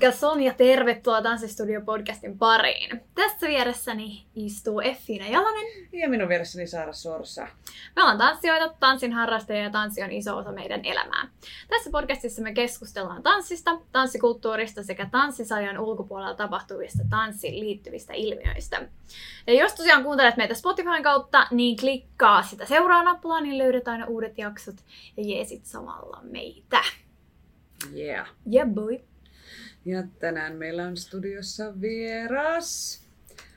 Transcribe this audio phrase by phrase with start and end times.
[0.00, 3.00] Moikka Sonja, tervetuloa Tanssistudio podcastin pariin.
[3.14, 5.66] Tässä vieressäni istuu Effiina Jalonen.
[5.92, 7.46] Ja minun vieressäni Saara Sorsa.
[7.96, 11.28] Me ollaan tanssijoita, tanssin harrastajia ja tanssi on iso osa meidän elämää.
[11.68, 18.88] Tässä podcastissa me keskustellaan tanssista, tanssikulttuurista sekä tanssisajan ulkopuolella tapahtuvista tanssiin liittyvistä ilmiöistä.
[19.46, 24.06] Ja jos tosiaan kuuntelet meitä Spotifyn kautta, niin klikkaa sitä seuraa nappulaa, niin löydät aina
[24.06, 24.76] uudet jaksot
[25.16, 26.80] ja jeesit samalla meitä.
[27.96, 28.28] Yeah.
[28.52, 29.09] Yeah boy.
[29.84, 33.00] Ja tänään meillä on studiossa vieras.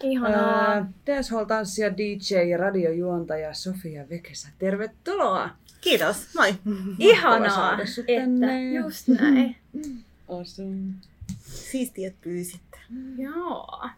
[0.03, 0.85] Ihanaa.
[1.05, 4.49] Dancehall-tanssija, DJ ja radiojuontaja Sofia Vekesä.
[4.59, 5.49] Tervetuloa!
[5.81, 6.55] Kiitos, moi.
[6.99, 8.73] Ihanaa, että tänne.
[8.73, 9.55] just näin.
[10.27, 10.93] Awesome.
[11.39, 12.79] Siistiä, että pyysitte.
[13.17, 13.89] Joo.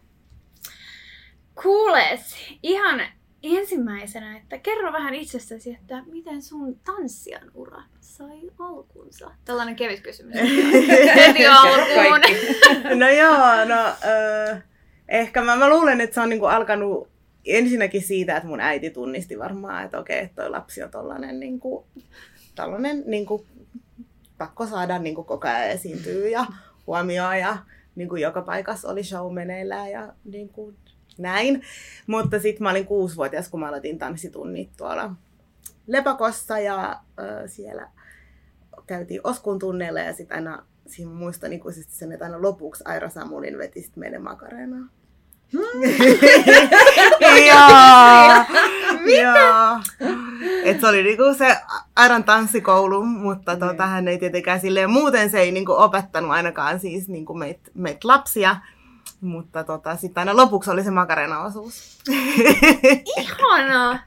[1.62, 3.00] Kuules, ihan
[3.46, 9.30] ensimmäisenä, että kerro vähän itsestäsi, että miten sun tanssijan ura sai alkunsa?
[9.44, 10.34] Tällainen kevyt kysymys.
[11.16, 12.20] Heti alkuun.
[12.98, 14.62] No joo, no äh,
[15.08, 17.08] ehkä mä, mä luulen, että se on niinku alkanut
[17.46, 21.86] ensinnäkin siitä, että mun äiti tunnisti varmaan, että okei, että toi lapsi on tollanen niinku,
[22.54, 23.46] tällainen niinku,
[24.38, 26.46] pakko saada niinku koko ajan esiintyä ja
[26.86, 27.56] huomioon ja
[27.94, 30.74] niinku joka paikassa oli show meneillään ja niinku,
[31.18, 31.62] näin.
[32.06, 35.14] Mutta sitten mä olin kuusivuotias, kun mä aloitin tanssitunnit tuolla
[35.86, 36.98] Lepakossa ja äh,
[37.46, 37.88] siellä
[38.86, 43.58] käytiin Oskun tunneilla ja sitten aina siinä muistan ikuisesti sen, että aina lopuksi Aira Samulin
[43.58, 44.88] veti sit meidän makareenaa.
[47.46, 48.44] Joo.
[49.22, 49.80] Joo.
[50.64, 51.56] Et se oli niinku se
[51.96, 57.08] Airan tanssikoulu, mutta tota, hän ei tietenkään silleen, muuten se ei niinku opettanut ainakaan siis
[57.08, 58.56] niinku meitä meit lapsia.
[59.20, 61.98] Mutta tota, sitten aina lopuksi oli se makarena-osuus.
[63.20, 63.98] Ihanaa.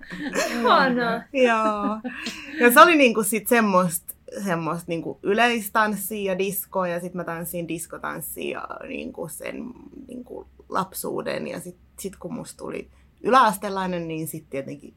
[0.49, 1.21] Ihanaa.
[1.33, 2.13] Joo.
[2.59, 7.67] Ja se oli niinku sit semmoista semmoista niinku yleistanssia ja diskoa ja sitten mä tanssin
[7.67, 9.73] diskotanssia ja niinku sen
[10.07, 12.89] niinku lapsuuden ja sitten sit kun musta tuli
[13.21, 14.93] yläastelainen, niin sitten tietenkin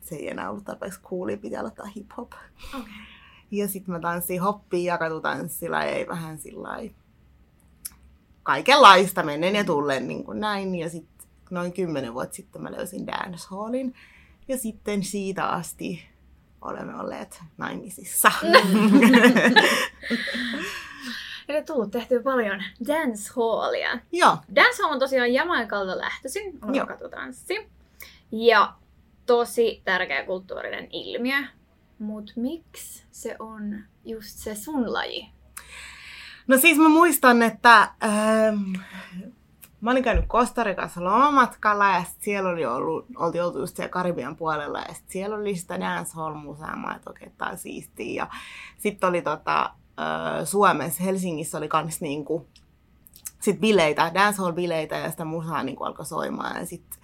[0.00, 2.32] se ei enää ollut tarpeeksi cooli, piti aloittaa hip-hop.
[2.74, 2.92] Okay.
[3.50, 6.78] Ja sitten mä tanssin hoppia ja katutanssilla ei vähän sillä
[8.46, 10.74] kaikenlaista menen ja tullen niin kuin näin.
[10.74, 13.94] Ja sitten noin kymmenen vuotta sitten mä löysin dancehallin.
[14.48, 16.08] Ja sitten siitä asti
[16.60, 18.32] olemme olleet naimisissa.
[21.48, 23.98] Eli tullut tehtyä paljon dancehallia.
[24.12, 26.74] Joo, Dancehall on tosiaan Jamaikalta lähtöisin, on.
[28.32, 28.74] Ja
[29.26, 31.36] tosi tärkeä kulttuurinen ilmiö.
[31.98, 35.35] Mut miksi se on just se sun laji?
[36.46, 38.72] No siis mä muistan, että ähm,
[39.80, 44.36] mä olin käynyt Kostarikassa lomamatkalla ja sit siellä oli ollut, oltiin oltu just siellä Karibian
[44.36, 48.22] puolella ja sit siellä oli sitä dancehall-musaa, mä että okei, on siistiä.
[48.22, 48.28] Ja
[48.78, 52.46] sitten oli tota, äh, Suomessa, Helsingissä oli kans niinku,
[53.40, 56.98] sit bileitä, dancehall-bileitä ja sitä musaa niinku alkoi soimaan ja sitten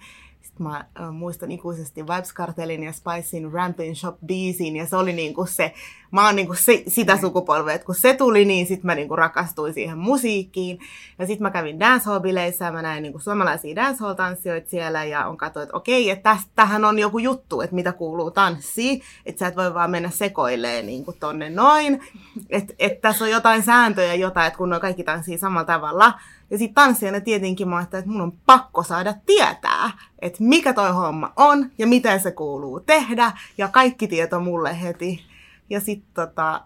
[0.53, 5.13] sit mä äh, muistan ikuisesti Vibes Cartelin ja Spicein Rampin Shop biisin ja se oli
[5.13, 5.73] niinku se,
[6.11, 9.73] mä oon niinku se, sitä sukupolvea, että kun se tuli, niin sit mä niinku rakastuin
[9.73, 10.79] siihen musiikkiin.
[11.19, 15.63] Ja sit mä kävin dancehall-bileissä ja mä näin niinku suomalaisia dancehall-tanssijoita siellä ja on katsoin,
[15.63, 19.73] että okei, että tähän on joku juttu, että mitä kuuluu tanssiin, että sä et voi
[19.73, 22.01] vaan mennä sekoileen niinku tonne noin,
[22.49, 26.13] että et tässä on jotain sääntöjä, jotain, että kun ne kaikki tanssii samalla tavalla.
[26.53, 30.91] Ja sitten tanssijana tietenkin mä ajattelin, että mun on pakko saada tietää, että mikä toi
[30.91, 35.25] homma on ja miten se kuuluu tehdä ja kaikki tieto mulle heti.
[35.69, 36.61] Ja sitten tota,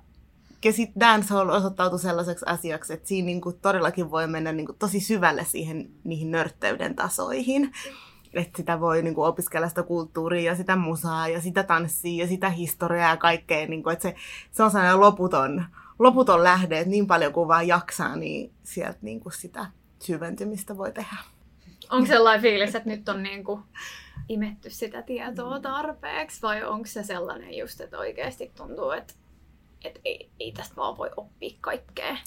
[0.66, 5.46] ja sit dancehall osoittautui sellaiseksi asiaksi, että siinä niinku todellakin voi mennä niinku tosi syvälle
[5.46, 7.72] siihen, niihin nörtteyden tasoihin.
[8.34, 12.50] Että sitä voi niinku opiskella sitä kulttuuria ja sitä musaa ja sitä tanssia ja sitä
[12.50, 13.68] historiaa ja kaikkea.
[13.68, 14.16] Niinku, että se,
[14.52, 15.66] se on sellainen loputon,
[16.00, 19.66] loputon lähde, että niin paljon kuin vaan jaksaa, niin sieltä niinku sitä
[20.00, 21.18] syventymistä voi tehdä.
[21.90, 23.60] Onko sellainen fiilis, että nyt on niinku
[24.30, 29.14] imetty sitä tietoa tarpeeksi vai onko se sellainen just, että oikeasti tuntuu, että,
[29.84, 32.18] että ei, ei tästä vaan voi oppia kaikkea?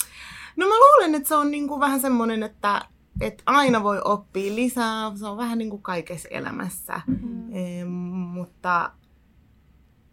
[0.56, 2.82] No mä luulen, että se on niinku vähän semmoinen, että,
[3.20, 5.12] että aina voi oppia lisää.
[5.16, 7.00] Se on vähän niin kuin kaikessa elämässä.
[7.06, 7.52] Mm.
[7.52, 8.90] E, mutta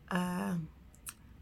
[0.10, 0.60] ää,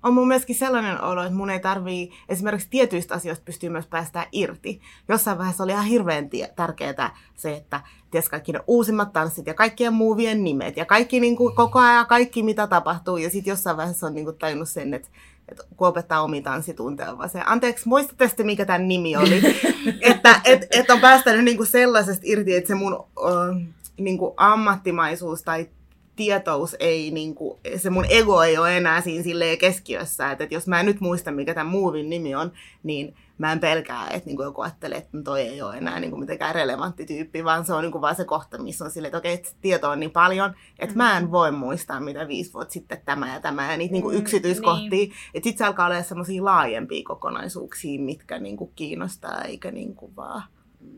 [0.06, 4.28] on mun myöskin sellainen olo, että mun ei tarvii esimerkiksi tietyistä asioista pystyy myös päästä
[4.32, 4.82] irti.
[5.08, 7.82] Jossain vaiheessa oli ihan hirveän tärkeää se, että
[8.12, 12.06] ties kaikki ne uusimmat tanssit ja kaikkien muuvien nimet ja kaikki niin kuin, koko ajan
[12.06, 13.18] kaikki mitä tapahtuu.
[13.18, 15.10] Ja sitten jossain vaiheessa on niin kuin, tajunnut sen, että
[15.50, 19.42] että kun opettaa omia tanssitunteja, vaan se, anteeksi, muistatte sitten, mikä tämän nimi oli?
[20.02, 23.56] että et, et on päästänyt niinku sellaisesta irti, että se mun ö,
[23.98, 25.70] niinku ammattimaisuus tai
[26.16, 30.56] tietous ei, niin kuin, se mun ego ei ole enää siinä silleen keskiössä, että, että
[30.56, 32.52] jos mä en nyt muista, mikä tämän muuvin nimi on,
[32.84, 36.12] niin mä en pelkää, että niin kuin joku ajattelee, että toi ei ole enää niin
[36.12, 39.10] kuin mitenkään relevantti tyyppi, vaan se on niin kuin vaan se kohta, missä on silleen,
[39.10, 42.74] että okei, että tieto on niin paljon, että mä en voi muistaa, mitä viisi vuotta
[42.74, 44.90] sitten tämä ja tämä ja niitä niin kuin yksityiskohtia.
[44.90, 45.12] Niin.
[45.34, 50.16] Että sitten se alkaa olla semmoisia laajempia kokonaisuuksia, mitkä niin kuin kiinnostaa, eikä niin kuin
[50.16, 50.44] vaan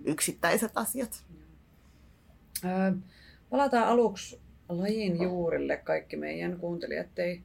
[0.06, 1.24] yksittäiset asiat.
[2.66, 2.92] Öö,
[3.50, 5.78] palataan aluksi lajin juurille.
[5.78, 7.42] Kaikki meidän kuuntelijat ei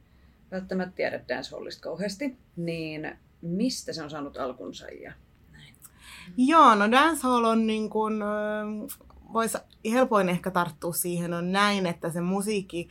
[0.51, 2.37] välttämättä tiedä dancehallista kauheasti.
[2.55, 5.13] Niin mistä se on saanut alkunsa ja
[5.51, 5.75] näin?
[6.37, 8.13] Joo, no dancehall on niin kuin,
[9.33, 9.57] voisi
[9.91, 12.89] helpoin ehkä tarttua siihen on näin, että se musiikki,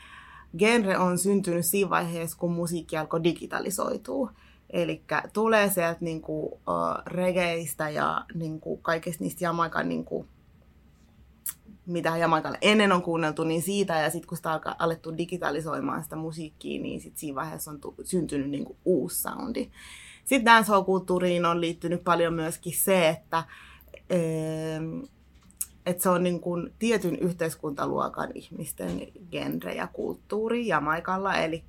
[0.58, 4.32] genre on syntynyt siinä vaiheessa, kun musiikki alkoi digitalisoitua.
[4.70, 5.02] Eli
[5.32, 6.58] tulee sieltä niinku, uh,
[7.06, 10.26] regeistä ja niinku, kaikista niistä Jamaikan, niinku,
[11.86, 14.00] mitä Jamaikalle ennen on kuunneltu, niin siitä.
[14.00, 17.94] Ja sitten kun sitä on alettu digitalisoimaan sitä musiikkia, niin sit siinä vaiheessa on tu-
[18.04, 19.70] syntynyt niinku, uusi soundi.
[20.24, 23.44] Sitten dancehall-kulttuuriin on liittynyt paljon myöskin se, että,
[25.86, 31.64] että se on niin kuin tietyn yhteiskuntaluokan ihmisten genre ja kulttuuri Jamaikalla, eli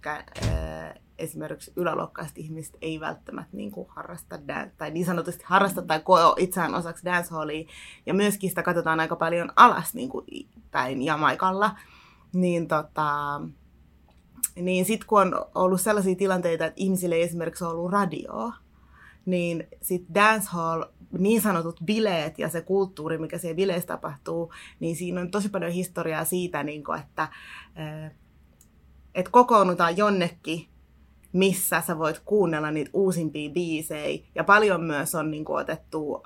[1.18, 6.22] esimerkiksi yläluokkaiset ihmiset ei välttämättä niin kuin harrasta dan- tai niin sanotusti harrasta tai koe
[6.38, 7.68] itseään osaksi dancehallia.
[8.06, 10.26] Ja myöskin sitä katsotaan aika paljon alas niin kuin
[10.72, 11.78] päin Jamaikalla.
[12.34, 13.42] Niin tota,
[14.56, 18.54] niin sitten kun on ollut sellaisia tilanteita, että ihmisille ei esimerkiksi ollut radioa,
[19.26, 20.84] niin sitten dancehall,
[21.18, 25.72] niin sanotut bileet ja se kulttuuri, mikä siellä bileissä tapahtuu, niin siinä on tosi paljon
[25.72, 27.28] historiaa siitä, niin kun, että,
[27.76, 28.12] eh,
[29.16, 30.68] että kokoonnutaan jonnekin
[31.34, 34.24] missä sä voit kuunnella niitä uusimpia biisejä.
[34.36, 36.22] Ja paljon myös on niin kuin, otettu uh,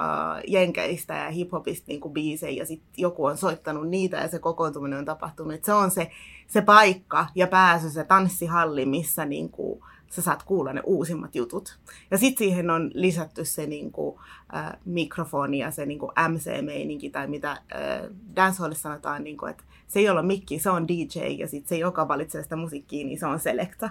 [0.47, 4.99] jenkeistä ja hiphopista niin kuin, biisejä ja sitten joku on soittanut niitä ja se kokoontuminen
[4.99, 5.53] on tapahtunut.
[5.53, 6.11] Et se on se,
[6.47, 9.79] se paikka ja pääsy, se tanssihalli, missä niin kuin,
[10.09, 11.77] sä saat kuulla ne uusimmat jutut.
[12.11, 14.19] Ja sitten siihen on lisätty se niin kuin,
[14.55, 17.59] äh, mikrofoni ja se niin kuin MC-meininki tai mitä äh,
[18.35, 21.77] dancehallissa sanotaan, niin kuin, että se ei ole mikki, se on DJ ja sitten se,
[21.77, 23.89] joka valitsee sitä musiikkia, niin se on selekta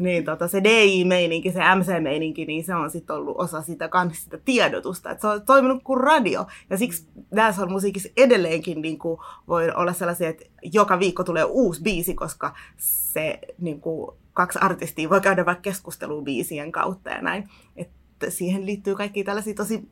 [0.00, 4.38] niin tota, se DJ-meininki, se MC-meininki, niin se on sitten ollut osa sitä, kans sitä
[4.44, 5.10] tiedotusta.
[5.10, 6.46] Et se on toiminut kuin radio.
[6.70, 7.06] Ja siksi
[7.36, 13.38] dancehall-musiikissa edelleenkin niin kuin, voi olla sellaisia, että joka viikko tulee uusi biisi, koska se
[13.58, 17.48] niin kuin, kaksi artistia voi käydä vaikka keskustelua biisien kautta ja näin.
[17.76, 19.88] Että siihen liittyy kaikki tällaisia tosi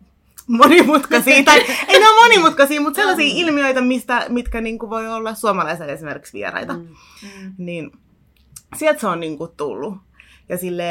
[0.46, 1.58] monimutkaisia, tai
[1.88, 3.40] ei ne ole monimutkaisia, mutta sellaisia mm.
[3.40, 6.72] ilmiöitä, mistä, mitkä niin kuin, voi olla suomalaisille esimerkiksi vieraita.
[6.72, 6.88] Mm.
[7.22, 7.54] Mm.
[7.58, 7.92] Niin,
[8.76, 9.94] sieltä se on niin kuin tullut.
[10.48, 10.84] Ja sille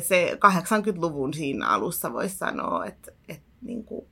[0.00, 4.06] se 80-luvun siinä alussa voisi sanoa, että, että niin kuin,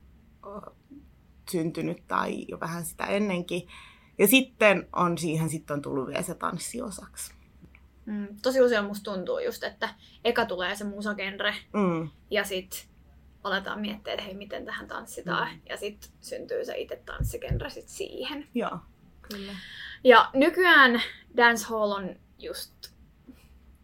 [1.51, 3.67] syntynyt tai jo vähän sitä ennenkin.
[4.17, 7.33] Ja sitten on siihen sitten on tullut vielä se tanssi osaksi.
[8.05, 9.89] Mm, tosi usein musta tuntuu just, että
[10.23, 12.09] eka tulee se musagenre mm.
[12.29, 12.79] ja sitten
[13.43, 15.47] aletaan miettiä, että hei, miten tähän tanssitaan.
[15.53, 15.59] Mm.
[15.69, 18.47] Ja sitten syntyy se itse tanssigenre sit siihen.
[18.55, 18.77] Joo,
[19.21, 19.51] kyllä.
[20.03, 21.01] Ja nykyään
[21.37, 22.73] dancehall on just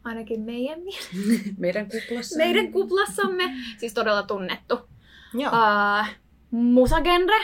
[0.03, 0.79] ainakin meidän
[1.57, 2.45] meidän kuplassamme.
[2.45, 3.43] meidän kuplassamme,
[3.77, 4.89] siis todella tunnettu
[5.33, 5.51] Joo.
[5.51, 6.07] Uh,
[6.51, 7.39] musagenre,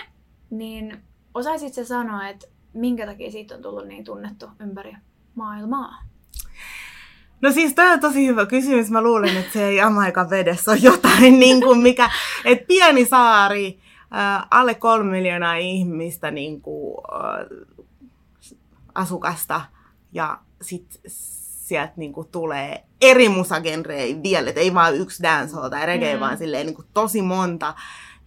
[0.50, 1.04] niin
[1.34, 4.96] osaisit se sanoa, että minkä takia siitä on tullut niin tunnettu ympäri
[5.36, 6.13] maailmaa?
[7.44, 8.90] No siis toi on tosi hyvä kysymys.
[8.90, 12.10] Mä luulen, että se ei Jamaikan vedessä ole jotain, niin kuin mikä,
[12.46, 13.80] että pieni saari,
[14.16, 17.74] äh, alle kolme miljoonaa ihmistä niin kuin, äh,
[18.96, 19.62] asukasta
[20.14, 26.14] ja sitten sieltä niinku tulee eri musagenrejä vielä, että ei vaan yksi dancehall tai reggae,
[26.14, 26.20] mm.
[26.20, 27.74] vaan silleen niinku tosi monta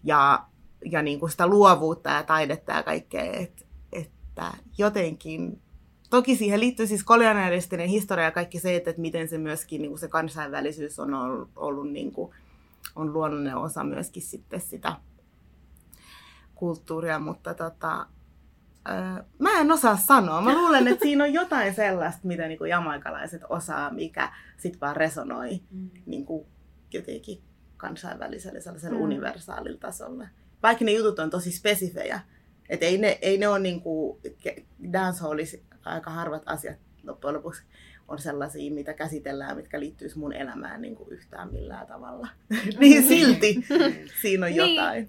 [0.04, 0.44] ja,
[0.90, 5.60] ja niinku sitä luovuutta ja taidetta ja kaikkea, et, että jotenkin
[6.10, 9.90] Toki siihen liittyy siis kolonialistinen historia ja kaikki se, että, että miten se myöskin niin
[9.90, 12.34] kuin se kansainvälisyys on ollut, ollut niin kuin,
[12.96, 14.96] on luonnollinen osa myöskin sitten sitä
[16.54, 18.06] kulttuuria, mutta tota,
[19.38, 20.40] mä en osaa sanoa.
[20.40, 24.96] Mä luulen, että siinä on jotain sellaista, mitä niin kuin jamaikalaiset osaa, mikä sitten vaan
[24.96, 25.90] resonoi mm.
[26.06, 26.46] niin kuin
[26.92, 27.42] jotenkin
[27.76, 29.04] kansainvälisellä sellaisella mm.
[29.04, 30.26] universaalilla tasolla.
[30.62, 32.20] Vaikka ne jutut on tosi spesifejä.
[32.68, 34.18] Että ei ne, ei ne ole niin kuin,
[34.92, 37.62] dancehallissa aika harvat asiat loppujen lopuksi
[38.08, 42.28] on sellaisia, mitä käsitellään, mitkä liittyisi mun elämään niin kuin yhtään millään tavalla.
[42.80, 43.64] niin silti
[44.22, 44.74] siinä on niin.
[44.74, 45.08] jotain.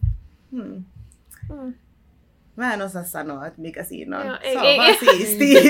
[0.52, 0.84] Hmm.
[1.50, 1.74] Hmm.
[2.56, 4.28] Mä en osaa sanoa, että mikä siinä on.
[4.28, 4.98] Joo, ei, se on ei, vaan ei.
[5.00, 5.62] siistiä.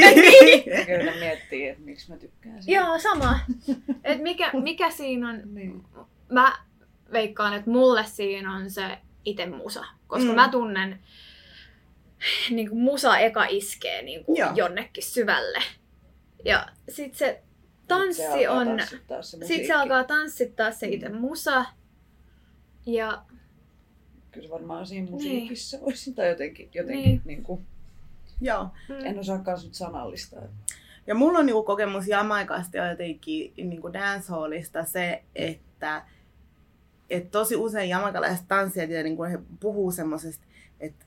[0.98, 2.82] Kyllä miettii, että miksi mä tykkään siitä.
[2.82, 3.40] Joo, sama.
[4.04, 5.42] Et mikä, mikä siinä on...
[5.46, 5.84] niin.
[6.30, 6.58] Mä
[7.12, 9.86] veikkaan, että mulle siinä on se itse musa.
[10.08, 10.36] Koska mm.
[10.36, 11.00] mä tunnen,
[12.56, 15.60] niin kuin musa eka iskee niin kuin jonnekin syvälle.
[16.46, 17.42] Ja sit se
[17.88, 18.68] tanssi Sit se alkaa on...
[18.78, 19.68] tanssittaa se Sitten musiikki.
[19.68, 21.66] se alkaa tanssittaa se itse musa.
[22.86, 23.24] Ja
[24.32, 26.14] Kyllä se varmaan siinä musiikissa olisi.
[26.14, 27.10] Tai jotenkin, jotenkin Niin.
[27.10, 27.22] niin.
[27.26, 27.66] Niin kuin,
[28.42, 28.68] Joo.
[29.04, 30.42] en osaa kans nyt sanallistaa.
[31.08, 36.06] Ja mulla on niinku kokemus Jamaikasta ja jotenkin niinku dancehallista se, että
[37.10, 40.46] et tosi usein jamaikalaiset tanssijat ja niinku he puhuu semmosesta,
[40.80, 41.06] että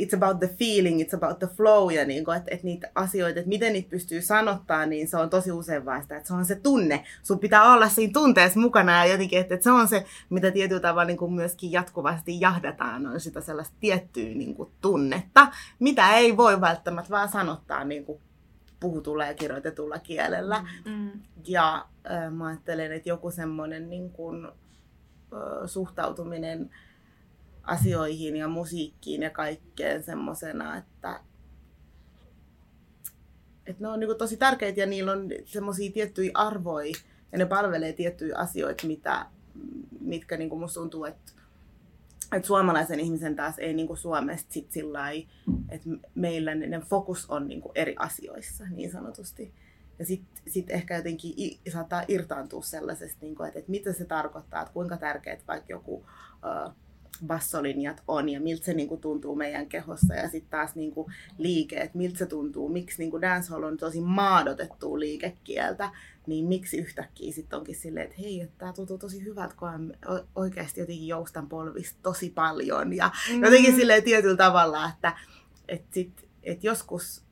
[0.00, 3.48] it's about the feeling, it's about the flow ja niinku, että et niitä asioita, että
[3.48, 6.54] miten niitä pystyy sanottaa, niin se on tosi usein vaan sitä, että se on se
[6.54, 7.04] tunne.
[7.22, 10.80] Sun pitää olla siinä tunteessa mukana ja jotenkin, että, että se on se, mitä tietyllä
[10.80, 17.10] tavalla niinku myöskin jatkuvasti jahdataan, on sitä sellaista tiettyä niinku tunnetta, mitä ei voi välttämättä
[17.10, 18.20] vaan sanottaa niinku
[18.80, 20.64] puhutulla ja kirjoitetulla kielellä.
[20.84, 21.10] mm,
[21.46, 24.50] Ja äh, mä ajattelen, että joku semmoinen niin kuin, äh,
[25.66, 26.70] suhtautuminen
[27.62, 31.20] asioihin ja musiikkiin ja kaikkeen semmoisena, että,
[33.66, 36.94] että ne on niin tosi tärkeitä ja niillä on semmoisia tiettyjä arvoja
[37.32, 39.26] ja ne palvelee tiettyjä asioita, mitä,
[40.00, 41.32] mitkä niin musta tuntuu, että,
[42.32, 45.10] että suomalaisen ihmisen taas ei niin kuin Suomesta sit sillä
[45.68, 49.54] että meillä ne, ne fokus on niin kuin eri asioissa niin sanotusti.
[49.98, 54.04] Ja sitten sit ehkä jotenkin i, saattaa irtaantua sellaisesta, niin kuin, että, että mitä se
[54.04, 56.06] tarkoittaa, että kuinka tärkeät vaikka joku
[56.66, 56.74] äh,
[57.26, 60.14] bassolinjat on ja miltä se niin kuin, tuntuu meidän kehossa.
[60.14, 63.76] Ja sitten taas niin kuin, liike, että miltä se tuntuu, miksi niin kuin dancehall on
[63.76, 65.90] tosi maadotettua liikekieltä,
[66.26, 69.94] niin miksi yhtäkkiä sitten onkin silleen, että hei, että tämä tuntuu tosi hyvältä, kun
[70.36, 72.92] oikeasti jotenkin joustan polvista tosi paljon.
[72.92, 73.42] Ja Mm.
[73.44, 75.16] jotenkin silleen tietyllä tavalla, että
[75.68, 77.22] et sit, et joskus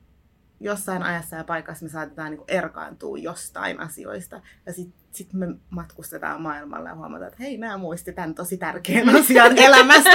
[0.63, 4.41] jossain ajassa ja paikassa me saatetaan niinku erkaantua jostain asioista.
[4.65, 9.09] Ja sitten sit me matkustetaan maailmalla ja huomataan, että hei, mä muistin tämän tosi tärkeän
[9.19, 10.09] asian elämästä.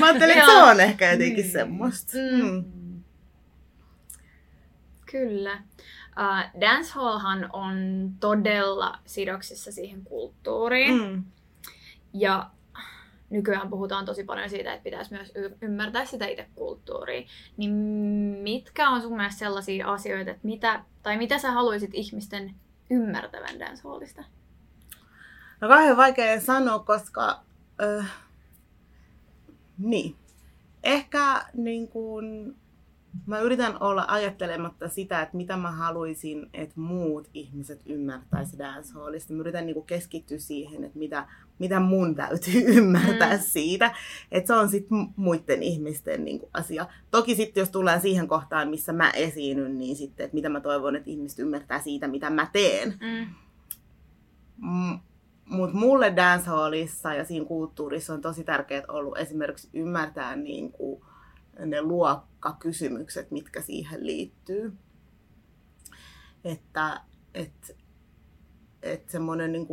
[0.00, 1.50] Mä ajattelin, että se on ehkä jotenkin Mm.
[1.50, 2.12] semmoista.
[2.42, 2.64] Mm.
[2.64, 3.02] Mm.
[5.10, 5.62] Kyllä.
[6.18, 7.74] Uh, dancehallhan on
[8.20, 11.02] todella sidoksissa siihen kulttuuriin.
[11.02, 11.24] Mm.
[12.14, 12.50] Ja
[13.30, 15.32] nykyään puhutaan tosi paljon siitä, että pitäisi myös
[15.62, 17.26] ymmärtää sitä itse kulttuuria.
[17.56, 17.70] Niin
[18.42, 22.54] mitkä on sun mielestä sellaisia asioita, että mitä, tai mitä sä haluaisit ihmisten
[22.90, 24.24] ymmärtävän dancehallista?
[25.60, 27.40] No kauhean vaikea sanoa, koska...
[27.82, 28.12] Äh,
[29.78, 30.16] niin.
[30.84, 32.56] Ehkä niin kuin,
[33.26, 39.32] mä yritän olla ajattelematta sitä, että mitä mä haluaisin, että muut ihmiset ymmärtäisi dancehallista.
[39.32, 41.28] Mä yritän niin kuin keskittyä siihen, että mitä,
[41.60, 43.36] mitä mun täytyy ymmärtää Mm.
[43.36, 43.42] mm.
[43.42, 43.94] siitä.
[44.32, 46.86] Että se on sitten muiden ihmisten niin kuin asia.
[47.10, 50.96] Toki sitten jos tullaan siihen kohtaan, missä mä esiinnyn, niin sitten, että mitä mä toivon,
[50.96, 52.94] että ihmiset ymmärtää siitä, mitä mä teen.
[53.00, 53.26] Mm.
[55.44, 61.02] Mutta mulle dancehallissa ja siinä kulttuurissa on tosi tärkeää ollut esimerkiksi ymmärtää niin kuin
[61.66, 64.72] ne luokkakysymykset, mitkä siihen liittyy.
[66.44, 67.00] Että
[67.34, 67.76] et,
[68.82, 69.66] et semmoinen niin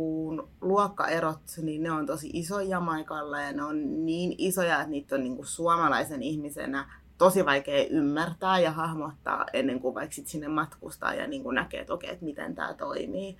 [0.60, 5.22] luokkaerot, niin ne on tosi isoja Jamaikalla ja ne on niin isoja, että niitä on
[5.22, 11.14] niin kuin suomalaisen ihmisenä tosi vaikea ymmärtää ja hahmottaa ennen kuin vaikka sit sinne matkustaa
[11.14, 13.38] ja niin kuin näkee, että okei, että miten tämä toimii.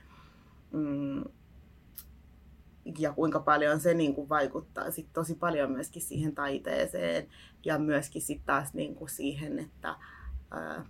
[0.73, 1.25] Mm,
[2.99, 7.29] ja kuinka paljon se niin kuin vaikuttaa sit tosi paljon myöskin siihen taiteeseen
[7.65, 9.97] ja myöskin sit taas niin kuin siihen, että
[10.51, 10.85] ää,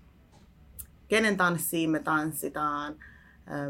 [1.09, 2.95] kenen tanssiin me tanssitaan,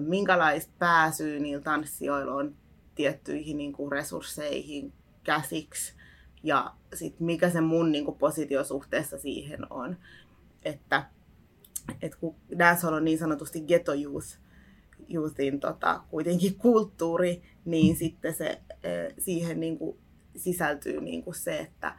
[0.01, 2.55] minkälaista pääsyä niillä tanssijoilla on
[2.95, 4.93] tiettyihin niin kuin resursseihin
[5.25, 5.95] käsiksi
[6.43, 9.97] ja sit mikä se mun niin kuin positio suhteessa siihen on.
[10.65, 11.05] Että
[12.03, 14.39] et kun dancehall on niin sanotusti ghetto youth,
[15.15, 18.63] youthin tota, kuitenkin kulttuuri, niin sitten se,
[19.19, 19.99] siihen niin kuin
[20.37, 21.95] sisältyy niin kuin se, että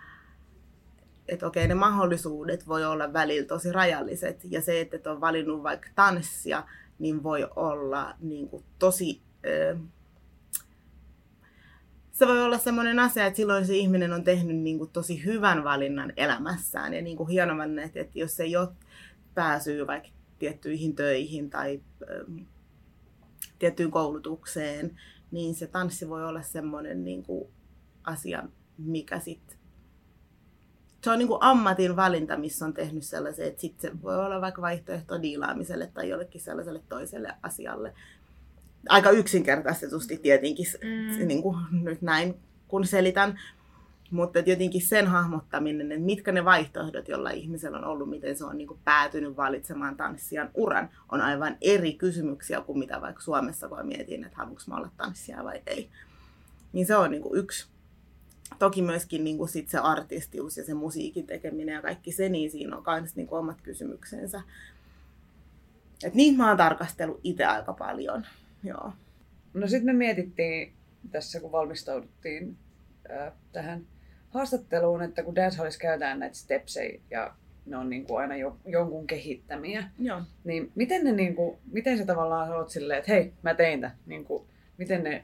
[1.27, 4.41] et okei, ne mahdollisuudet voi olla välillä tosi rajalliset.
[4.49, 6.63] Ja se, että et on valinnut vaikka tanssia,
[6.99, 9.21] niin voi olla niin kuin tosi...
[9.43, 9.77] eh,
[12.11, 15.63] se voi olla semmoinen asia, että silloin se ihminen on tehnyt niin kuin tosi hyvän
[15.63, 16.93] valinnan elämässään.
[16.93, 17.53] Ja niin kuin hieno
[17.83, 18.69] että, että jos ei ole
[19.33, 22.37] pääsyä vaikka tiettyihin töihin tai ähm,
[23.59, 24.99] tiettyyn koulutukseen,
[25.31, 27.49] niin se tanssi voi olla semmoinen niin kuin
[28.03, 28.43] asia,
[28.77, 29.58] mikä sitten
[31.03, 34.41] se on niin kuin ammatin valinta, missä on tehnyt sellaisen, että sitten se voi olla
[34.41, 37.93] vaikka vaihtoehto diilaamiselle tai jollekin sellaiselle toiselle asialle.
[38.89, 41.27] Aika yksinkertaistetusti tietenkin, Mm.
[41.27, 42.35] niin kuin nyt näin
[42.67, 43.39] kun selitän,
[44.11, 48.57] mutta jotenkin sen hahmottaminen, että mitkä ne vaihtoehdot, joilla ihmisellä on ollut, miten se on
[48.57, 53.87] niin kuin päätynyt valitsemaan tanssijan uran, on aivan eri kysymyksiä kuin mitä vaikka Suomessa, kun
[53.87, 55.89] mietin, että haluanko mä olla tanssija vai ei.
[56.73, 57.67] Niin se on niin kuin yksi.
[58.59, 62.51] Toki myöskin niin kuin sit se artistius ja se musiikin tekeminen ja kaikki se, niin
[62.51, 64.41] siinä on myös niin kuin omat kysymyksensä.
[66.03, 68.25] Et niitä mä oon tarkastellut itse aika paljon.
[68.63, 68.93] Joo.
[69.53, 70.73] No sitten me mietittiin
[71.11, 72.57] tässä, kun valmistauduttiin
[73.09, 73.87] ää, tähän
[74.29, 77.33] haastatteluun, että kun dancehallissa käytetään näitä stepsejä ja
[77.65, 80.21] ne on niin kuin aina jo, jonkun kehittämiä, Joo.
[80.43, 83.97] niin miten, ne niin kuin, miten se tavallaan oot silleen, että hei, mä tein tämän,
[84.05, 84.43] niin kuin,
[84.77, 85.23] miten ne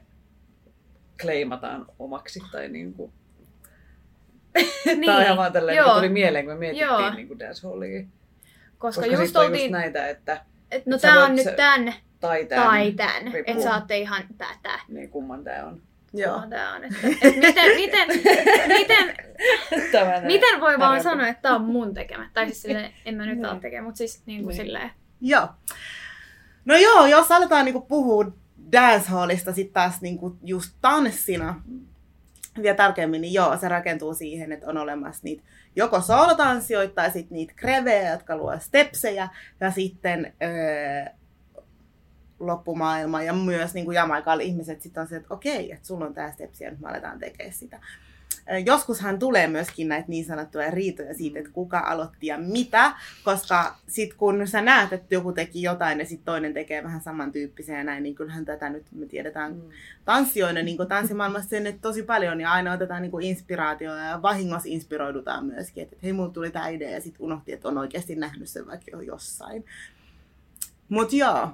[1.20, 3.12] kleimataan omaksi tai niin kuin,
[4.86, 5.00] niin.
[5.06, 5.86] Tämä on ihan vaan tälleen, Joo.
[5.86, 7.10] niin tuli mieleen, kun me mietittiin Joo.
[7.14, 8.02] niin kuin dancehallia.
[8.78, 10.40] Koska, Koska just oltiin, just näitä, että
[10.86, 13.32] no et tää voit on se- nyt tän tai tämän, tai tän.
[13.46, 14.78] Että saatte ihan tätä.
[14.88, 15.80] niin kumman tää on.
[16.12, 16.40] Joo.
[16.40, 18.08] No, tää on, että, et miten, miten,
[18.78, 19.14] miten,
[19.92, 22.30] Tämä miten voi vaan sanoa, että tää on mun tekemä?
[22.34, 23.46] Tai siis silleen, en mä nyt Niin.
[23.46, 24.64] ole tekemä, mutta siis niin kuin Niin.
[24.66, 24.90] silleen.
[25.20, 25.48] Joo.
[26.64, 28.32] No joo, jos aletaan niinku puhua
[28.72, 31.62] dancehallista sit taas niinku just tanssina
[32.62, 35.42] vielä tarkemmin, niin joo, se rakentuu siihen, että on olemassa niitä
[35.76, 39.28] joko soolotanssijoita tai sitten niitä krevejä, jotka luo stepsejä
[39.60, 41.12] ja sitten öö,
[42.40, 46.14] loppumaailma ja myös niin kuin Jamaikalla ihmiset sitten on se, että okei, että sulla on
[46.14, 47.80] tämä stepsi ja nyt me aletaan tekemään sitä.
[48.66, 52.92] Joskushan tulee myöskin näitä niin sanottuja riitoja siitä, että kuka aloitti ja mitä,
[53.24, 57.78] koska sit kun sä näet, että joku teki jotain ja sitten toinen tekee vähän samantyyppisiä
[57.78, 59.62] ja näin, niin kyllähän tätä nyt me tiedetään Mm.
[60.04, 64.22] tanssijoina niin kuin tanssimaailmassa sen, että tosi paljon ja aina otetaan niin kuin inspiraatiota ja
[64.22, 68.14] vahingossa inspiroidutaan myöskin, että hei, mulla tuli tämä idea ja sitten unohti, että on oikeasti
[68.14, 69.64] nähnyt sen vaikka jo jossain.
[70.88, 71.48] Mutta joo,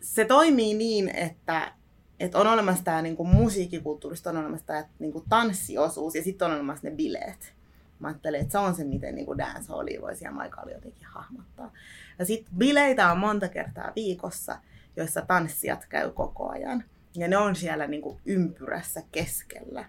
[0.00, 1.72] se toimii niin, että,
[2.20, 6.88] että on olemassa tämä niin musiikkikulttuurista, on olemassa tämä niin tanssiosuus ja sitten on olemassa
[6.88, 7.54] ne bileet.
[7.98, 11.72] Mä ajattelen, että se on se, miten niin dancehallia voisi Jamaikalla jotenkin hahmottaa.
[12.18, 14.58] Ja sitten bileitä on monta kertaa viikossa,
[14.96, 16.84] joissa tanssijat käy koko ajan.
[17.14, 19.84] Ja ne on siellä niin kuin ympyrässä keskellä.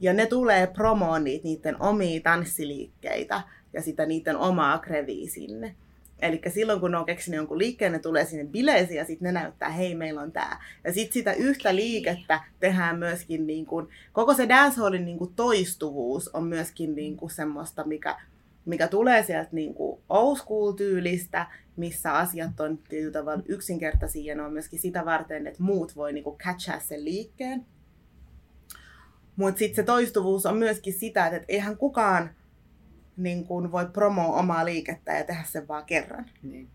[0.00, 3.42] Ja ne tulee promoon niiden omia tanssiliikkeitä
[3.72, 5.76] ja sitä niiden omaa kreviä sinne.
[6.18, 9.32] Eli silloin kun ne on keksinyt jonkun liikkeen, ne tulee sinne bileisiin ja sitten ne
[9.32, 10.60] näyttää, hei meillä on tämä.
[10.84, 16.28] Ja sitten sitä yhtä liikettä tehdään myöskin, niin kuin, koko se dancehallin niin kuin toistuvuus
[16.28, 18.20] on myöskin niin kuin semmoista, mikä,
[18.64, 24.34] mikä tulee sieltä niin kuin old school tyylistä, missä asiat on tietyllä tavalla yksinkertaisia ja
[24.34, 27.66] ne on myöskin sitä varten, että muut voi niin kuin catchaa sen liikkeen.
[29.36, 32.30] Mutta sitten se toistuvuus on myöskin sitä, että et eihän kukaan
[33.16, 36.26] niin kuin voi promoa omaa liikettä ja tehdä sen vaan kerran.
[36.42, 36.68] Niin.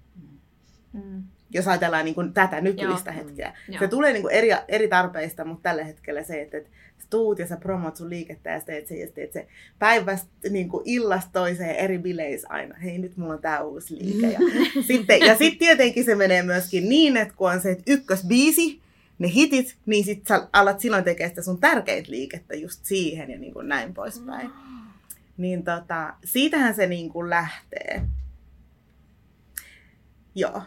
[0.94, 1.24] Mm.
[1.54, 3.24] Jos ajatellaan niin kuin tätä nykyistä Joo.
[3.24, 3.54] hetkeä.
[3.68, 3.80] Joo.
[3.80, 7.40] Se tulee niin kuin eri, eri tarpeista, mutta tällä hetkellä se, että, että sä tuut
[7.40, 9.48] ja sä promot sun liikettä ja sä teet se ja sä teet se
[9.80, 12.76] päivästä niin kuin illasta toiseen eri bileissä aina.
[12.76, 14.28] Hei, nyt mulla on tää uusi liike.
[14.28, 14.40] Ja
[14.88, 18.82] sitten, ja sitten tietenkin se menee myöskin niin, että kun on se että ykkösbiisi,
[19.20, 23.40] ne hitit, niin sit sä alat silloin tekemään sitä sun tärkeintä liikettä just siihen ja
[23.40, 24.50] niin kuin näin poispäin.
[25.38, 28.06] Niin tota, siitähän se niin kuin lähtee.
[30.36, 30.62] Joo.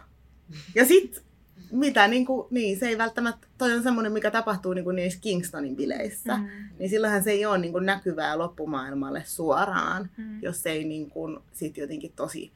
[0.74, 1.24] Ja sit,
[1.72, 5.20] mitä niin kuin, niin se ei välttämättä, toi on semmoinen, mikä tapahtuu niin kuin niissä
[5.20, 6.36] Kingstonin bileissä.
[6.36, 6.48] Mm.
[6.78, 10.42] Niin silloinhan se ei ole niin kuin näkyvää loppumaailmalle suoraan, Mm.
[10.42, 12.52] jos ei niin kuin, sit jotenkin tosi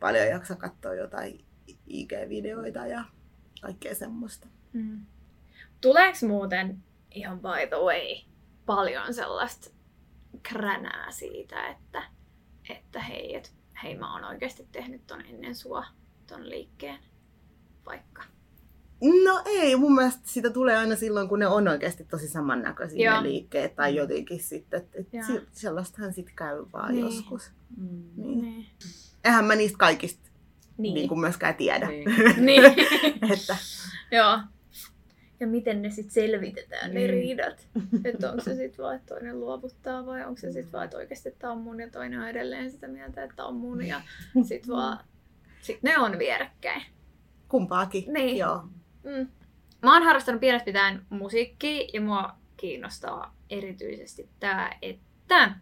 [0.00, 1.44] paljon jaksa katsoa jotain
[1.88, 3.04] IG-videoita ja
[3.60, 4.46] kaikkea semmoista.
[4.72, 5.00] Mm.
[5.80, 6.78] Tuleeko muuten
[7.14, 8.16] ihan by the way
[8.66, 9.70] paljon sellaista
[10.42, 12.02] kränää siitä, että,
[12.70, 15.84] että hei, et, hei mä oon oikeasti tehnyt ton ennen sua,
[16.26, 16.98] ton liikkeen,
[17.86, 18.22] vaikka.
[19.24, 23.16] No ei, mun mielestä sitä tulee aina silloin, kun ne on oikeasti tosi samannäköisiä Joo.
[23.22, 24.80] ne liikkeet tai jotenkin sitten.
[24.80, 27.04] Et, et si- sellaistahan sitten käy vaan Niin.
[27.04, 27.50] joskus.
[27.76, 28.04] Mm.
[28.16, 28.40] Niin.
[28.40, 28.66] Niin.
[29.24, 30.30] Eihän mä niistä kaikista niin.
[30.82, 30.94] Niin.
[30.94, 31.88] Niin kuin myöskään tiedä.
[31.88, 32.04] Niin.
[32.46, 32.64] niin.
[33.32, 33.56] että,
[34.10, 34.38] Joo.
[35.40, 37.10] Ja miten ne sitten selvitetään, ne Niin.
[37.10, 37.68] riidat?
[38.04, 41.30] Että onko se sitten vaan, että toinen luovuttaa vai onko se sitten vaan, että oikeasti
[41.38, 44.00] tämä on mun ja toinen on edelleen sitä mieltä, että on mun ja
[44.48, 44.98] sitten vaan,
[45.60, 46.82] sit ne on vierekkäin.
[47.48, 48.12] kumpaakin.
[48.12, 48.36] Niin.
[48.36, 48.62] Joo.
[49.04, 49.28] Mm.
[49.82, 55.54] Mä oon harrastanut pienestä pitäen musiikkia ja mua kiinnostaa erityisesti tää, että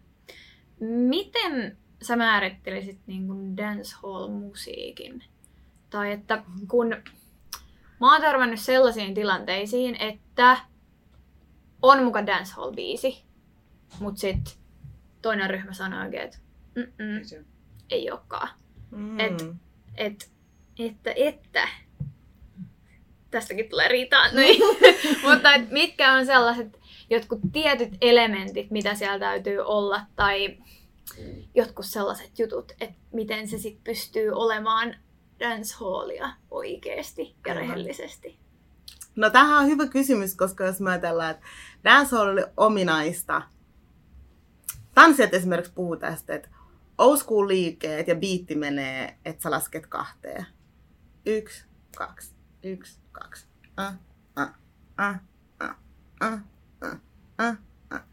[0.79, 5.23] miten sä määrittelisit niin kuin dancehall-musiikin?
[5.89, 6.95] Tai että kun
[7.99, 10.57] mä oon törmännyt sellaisiin tilanteisiin, että
[11.81, 13.23] on muka dancehall-biisi,
[13.99, 14.59] mut sit
[15.21, 16.37] toinen ryhmä sanoo että
[16.75, 17.45] "Mm-mm, Ei
[17.89, 18.49] ei olekaan.
[18.91, 19.19] Mm.
[19.19, 19.47] Et-
[19.97, 20.29] Et,
[20.79, 21.67] että, että,
[23.31, 24.61] tästäkin tulee riitaa, niin.
[25.23, 30.57] mutta et mitkä on sellaiset jotkut tietyt elementit, mitä siellä täytyy olla, tai
[31.55, 34.95] jotkut sellaiset jutut, että miten se sitten pystyy olemaan
[35.39, 37.57] dancehallia oikeasti ja Aivan.
[37.57, 38.39] rehellisesti.
[39.15, 41.45] No tämähän on hyvä kysymys, koska jos mä ajatellaan, että
[41.83, 43.41] dancehall oli ominaista.
[44.95, 46.49] Tanssijat esimerkiksi puhuu tästä, että
[46.97, 50.45] old school liikkeet ja biitti menee, että sä lasket kahteen.
[51.25, 51.65] Yksi,
[51.97, 53.47] kaksi, yksi, kaksi.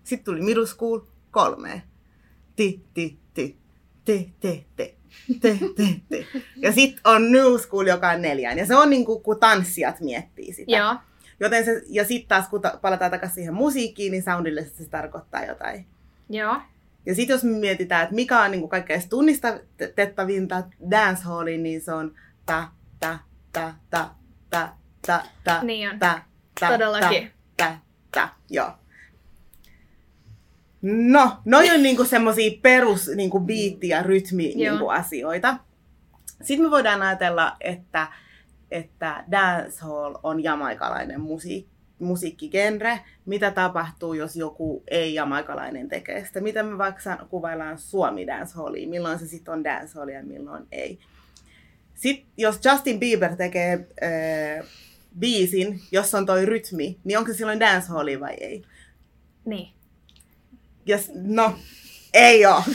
[0.05, 1.83] Sitten tuli middle school, kolme.
[2.57, 3.59] Ti, ti, ti,
[4.05, 4.96] ti, ti, ti.
[5.41, 6.27] Te, te, te.
[6.57, 8.59] Ja sitten on New School, joka on neljään.
[8.59, 10.77] Ja se on niin kuin, kun tanssijat miettii sitä.
[10.77, 10.97] Joo.
[11.41, 15.45] Joten se, ja sitten taas kun ta- palataan takaisin siihen musiikkiin, niin soundillisesti se tarkoittaa
[15.45, 15.87] jotain.
[16.31, 16.57] Joo.
[17.07, 21.93] Ja sitten jos me mietitään, että mikä on niin kuin kaikkein tunnistettavinta dancehalliin, niin se
[21.93, 22.15] on
[22.47, 22.69] ta,
[23.01, 23.19] ta,
[23.53, 24.11] ta, ta,
[24.51, 24.69] ta,
[25.07, 25.99] ta, ta, Niin on.
[25.99, 26.19] ta,
[26.61, 27.31] ta, Todellakin.
[27.57, 27.79] ta, ta,
[28.15, 28.71] ta, joo.
[30.83, 34.73] No, noi on niinku semmosia perus niinku biitti- ja rytmi Joo.
[34.73, 35.57] niinku asioita.
[36.43, 38.07] Sitten me voidaan ajatella, että,
[38.71, 46.41] että dancehall on jamaikalainen musiikki musiikkigenre, mitä tapahtuu, jos joku ei-jamaikalainen tekee sitä.
[46.41, 50.99] Mitä me vaikka kuvaillaan suomi dancehallia, milloin se sitten on dancehallia ja milloin ei.
[51.95, 54.67] Sitten jos Justin Bieber tekee äh,
[55.19, 58.63] biisin, jossa on toi rytmi, niin onko se silloin dancehallia vai ei?
[59.45, 59.76] Niin.
[60.87, 61.59] Ja, s- no,
[62.15, 62.63] ei oo.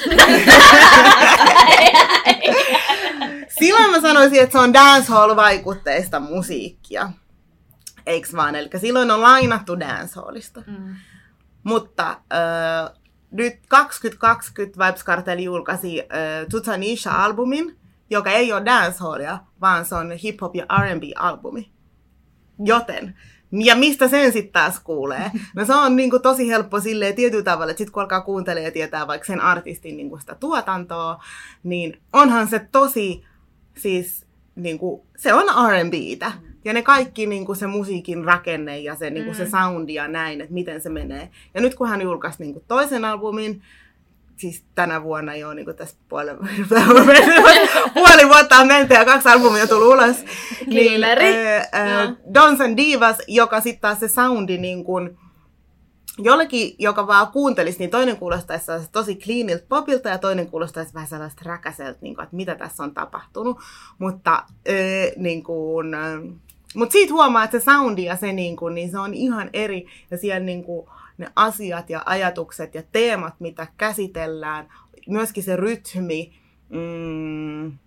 [3.59, 7.11] Silloin mä sanoisin, että se on dancehall-vaikutteista musiikkia.
[8.05, 8.55] Eiks vaan?
[8.55, 10.63] Eli silloin on lainattu dancehallista.
[10.67, 10.95] Mm.
[11.63, 12.97] Mutta äh,
[13.31, 16.07] nyt 2020 Vibes Cartel julkaisi äh,
[16.49, 17.77] Tutanisha-albumin,
[18.09, 21.71] joka ei ole dancehallia, vaan se on hip-hop ja R&B-albumi.
[22.65, 23.17] Joten,
[23.51, 25.31] ja mistä sen sitten taas kuulee?
[25.55, 28.71] No se on niinku tosi helppo silleen tietyllä tavalla, että sit kun alkaa kuuntelemaan ja
[28.71, 31.23] tietää vaikka sen artistin niinku sitä tuotantoa,
[31.63, 33.23] niin onhan se tosi,
[33.77, 36.31] siis niinku, se on R&Btä.
[36.65, 39.49] Ja ne kaikki niinku se musiikin rakenne ja se, niinku se Mm.
[39.51, 41.29] soundi ja näin, että miten se menee.
[41.53, 43.61] Ja nyt kun hän julkaisi niinku toisen albumin,
[44.41, 46.31] siis tänä vuonna jo niin tässä puoli,
[47.93, 50.15] puoli vuotta on menty ja kaksi albumia on tullut ulos.
[50.67, 52.13] Niin, äh, äh.
[52.33, 55.17] Dons and Divas, joka sitten taas se soundi niin kuin,
[56.17, 61.41] jollekin, joka vaan kuuntelisi, niin toinen kuulostaisi tosi cleanilta popilta ja toinen kuulostaisi vähän sellaista
[61.45, 63.59] räkäseltä, niin kuin, että mitä tässä on tapahtunut.
[63.99, 66.19] Mutta, äh, niin kuin, äh,
[66.75, 69.85] mutta siitä huomaa, että se soundi ja se, niin, kuin, niin se on ihan eri.
[70.11, 70.87] Ja siellä niin kuin,
[71.21, 74.69] ne asiat ja ajatukset ja teemat, mitä käsitellään,
[75.09, 76.33] myöskin se rytmi,
[76.69, 77.77] mm,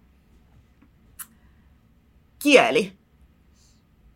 [2.43, 2.93] kieli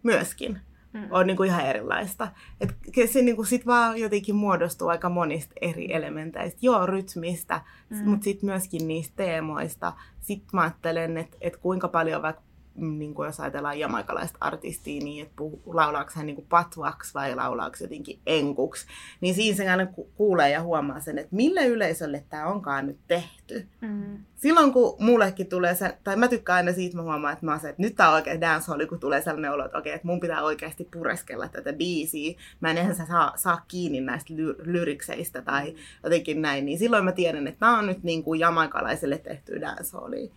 [0.02, 0.60] myöskin
[0.92, 1.08] Mm.
[1.10, 2.28] on niinku ihan erilaista.
[2.60, 2.74] Et
[3.12, 6.58] se niinku sit vaan jotenkin muodostuu aika monista eri elementeistä.
[6.62, 8.08] Joo, rytmistä, Mm.
[8.10, 9.92] mutta sitten myöskin niistä teemoista.
[10.20, 12.42] Sitten mä ajattelen, että et kuinka paljon vaikka
[12.80, 17.76] niin kuin jos ajatellaan jamaikalaista artistia, niin että puhu, laulaako hän niin patvaksi vai laulaako
[17.80, 18.86] jotenkin enkuksi,
[19.20, 22.98] niin siinä sen aina ku- kuulee ja huomaa sen, että mille yleisölle tämä onkaan nyt
[23.08, 23.66] tehty.
[23.80, 24.18] Mm.
[24.36, 27.60] Silloin kun mullekin tulee se, tai mä tykkään aina siitä, mä huomaan, että mä oon
[27.60, 30.20] se, että nyt tää on oikein dancehalli, kun tulee sellainen olo, että okei, että mun
[30.20, 32.38] pitää oikeasti pureskella tätä biisiä.
[32.60, 37.04] Mä en eihän sä saa, saa kiinni näistä ly- lyrikseistä tai jotenkin näin, niin silloin
[37.04, 40.30] mä tiedän, että tää on nyt niin kuin jamaikalaiselle tehty dancehallia.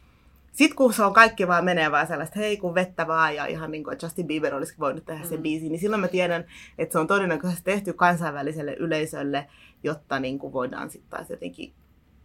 [0.52, 3.72] Sitten kun se on kaikki vaan menee vaan sellaista, hei kun vettä vaan ja ihan
[3.72, 5.44] niin kuin Justin Bieber olisi voinut tehdä sen Mm.
[5.44, 6.46] biisin, niin silloin mä tiedän,
[6.78, 9.48] että se on todennäköisesti tehty kansainväliselle yleisölle,
[9.84, 11.74] jotta niin kuin voidaan sitten taas jotenkin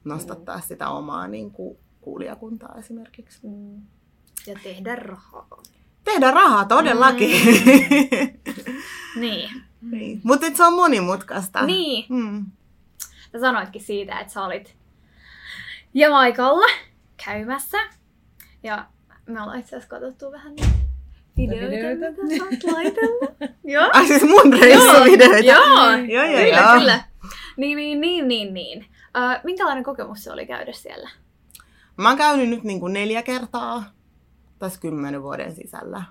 [0.05, 3.41] nostattaa sitä omaa niin kuin kuulijakuntaa esimerkiksi.
[3.43, 3.81] Mm.
[4.47, 5.63] Ja tehdä rahaa.
[6.05, 7.41] Tehdä rahaa todellakin.
[9.21, 9.51] Niin.
[9.83, 10.21] niin.
[10.25, 11.67] Mutta se on monimutkaista.
[11.67, 12.05] Niin.
[12.09, 12.47] Mm.
[13.33, 14.77] Sä sanoitkin siitä, että sä olit
[15.95, 16.67] Jamaikalla
[17.25, 17.79] käymässä.
[18.67, 18.87] Ja
[19.27, 20.73] me ollaan itse asiassa katsottu vähän niitä
[21.37, 22.23] videoita, Videoita.
[22.23, 23.31] mitä sä oot laitellut.
[23.75, 23.91] Joo.
[23.93, 25.47] Ai siis mun reissuvideoita.
[25.47, 26.79] Joo, Joo, joo, kyllä, joo.
[26.79, 27.05] kyllä.
[27.57, 28.79] Niin, niin, niin, niin, niin.
[28.81, 31.11] Uh, minkälainen kokemus se oli käydä siellä?
[31.97, 33.85] Mä oon käynyt nyt niin kuin neljä kertaa
[34.59, 36.03] tässä kymmenen vuoden sisällä.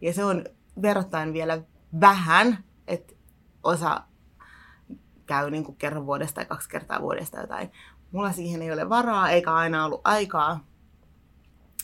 [0.00, 0.44] Ja se on
[0.82, 1.62] verrattain vielä
[2.00, 3.14] vähän, että
[3.62, 4.00] osa
[5.26, 7.70] käy niin kuin kerran vuodesta tai kaksi kertaa vuodesta jotain.
[8.12, 10.71] Mulla siihen ei ole varaa eikä aina ollut aikaa.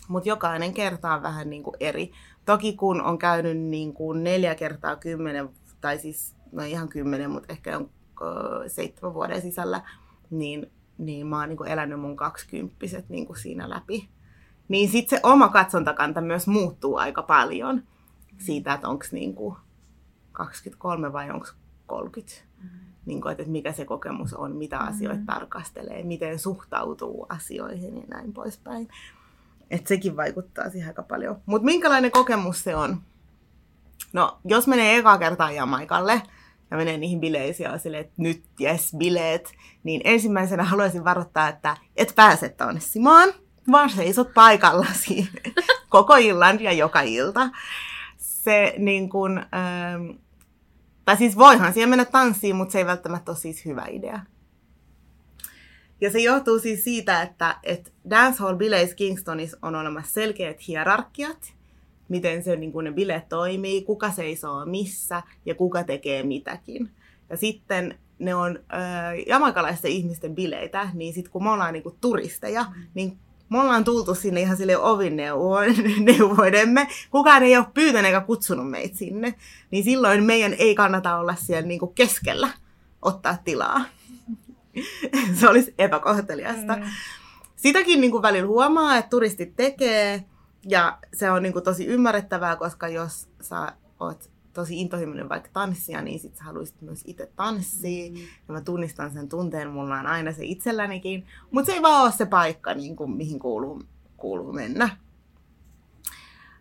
[0.08, 2.12] Mutta jokainen kerta on vähän niin kuin eri.
[2.44, 5.48] Toki kun on käynyt niin kuin neljä kertaa kymmenen,
[5.80, 7.90] tai siis no ihan kymmenen, mutta ehkä on
[8.66, 9.82] seitsemän vuoden sisällä,
[10.30, 14.08] niin, niin mä oon niin kuin elänyt mun kaksikymppiset niin kuin siinä läpi.
[14.68, 17.82] Niin sitten se oma katsontakanta myös muuttuu aika paljon
[18.38, 19.56] siitä, että onko niin kuin
[20.32, 21.46] 23 vai onko
[21.86, 22.34] 30.
[23.06, 25.26] Niin kuin, että mikä se kokemus on, mitä asioita Mm.
[25.26, 28.88] tarkastelee, miten suhtautuu asioihin ja näin poispäin.
[29.70, 31.42] Että sekin vaikuttaa siihen aika paljon.
[31.46, 33.00] Mutta minkälainen kokemus se on?
[34.12, 36.22] No, jos menee eka kertaa Jamaikalle
[36.70, 39.52] ja menee niihin bileisiin ja silleen, että nyt jes, bileet,
[39.84, 43.28] niin ensimmäisenä haluaisin varoittaa, että et pääse tanssimaan.
[43.70, 45.28] vaan seisot paikallasi
[45.88, 47.48] koko illan ja joka ilta.
[48.16, 50.10] Se niin kuin, ähm,
[51.04, 54.20] tai siis voihan siihen mennä tanssiin, mutta se ei välttämättä ole siis hyvä idea.
[56.00, 61.54] Ja se johtuu siis siitä, että, että dancehall-bileissä Kingstonissa on olemassa selkeät hierarkiat,
[62.08, 66.90] miten se, niin kuin ne bileet toimii, kuka seisoo missä ja kuka tekee mitäkin.
[67.30, 68.78] Ja sitten ne on äh,
[69.26, 72.82] jamaikalaisten ihmisten bileitä, niin sitten kun me ollaan niin kuin turisteja, mm.
[72.94, 73.18] niin
[73.50, 76.88] me ollaan tultu sinne ihan sille ovinneuvoidemme.
[77.10, 79.34] Kukaan ei ole pyytänyt eikä kutsunut meitä sinne.
[79.70, 82.48] Niin silloin meidän ei kannata olla siellä niin kuin keskellä
[83.02, 83.84] ottaa tilaa.
[85.40, 86.76] Se olisi epäkohteliasta.
[86.76, 86.82] Mm.
[87.56, 90.24] Sitäkin niin kuin välillä huomaa, että turistit tekee,
[90.68, 96.02] ja se on niin kuin tosi ymmärrettävää, koska jos sä oot tosi intohimoinen vaikka tanssia,
[96.02, 98.10] niin sit sä haluaisit myös itse tanssia.
[98.10, 98.16] Mm.
[98.16, 101.26] Ja mä tunnistan sen tunteen, mulla on aina se itsellänikin.
[101.50, 103.82] Mutta se ei vaan ole se paikka, niin kuin, mihin kuuluu,
[104.16, 104.96] kuuluu mennä.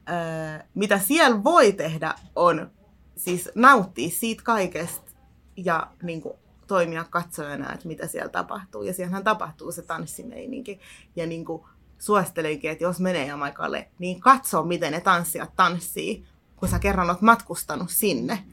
[0.10, 2.72] Öö, mitä siellä voi tehdä on
[3.16, 5.12] siis nauttia siitä kaikesta
[5.56, 6.34] ja niin kuin,
[6.68, 8.84] toimia katsojana, että mitä siellä tapahtuu.
[8.84, 10.80] Ja siellähän tapahtuu se tanssimeininki.
[11.16, 11.64] Ja niin kuin,
[12.00, 16.26] suosittelenkin, että jos menee Jamaikalle, niin katso, miten ne tanssijat tanssii,
[16.56, 18.44] kun sä kerran oot matkustanut sinne.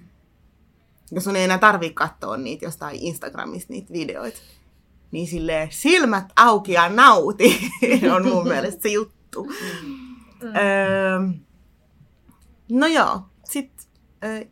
[1.12, 4.38] Ja sun ei enää tarvii katsoa niitä jostain Instagramista niitä videoita.
[5.10, 7.70] Niin silleen silmät auki ja nauti
[8.16, 9.44] on mun mielestä se juttu.
[9.44, 10.54] Mm.
[10.56, 11.20] Öö,
[12.68, 13.88] no joo, sit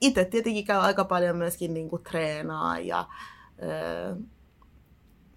[0.01, 3.09] itse tietenkin käy aika paljon myöskin niinku treenaa ja
[3.62, 4.16] öö,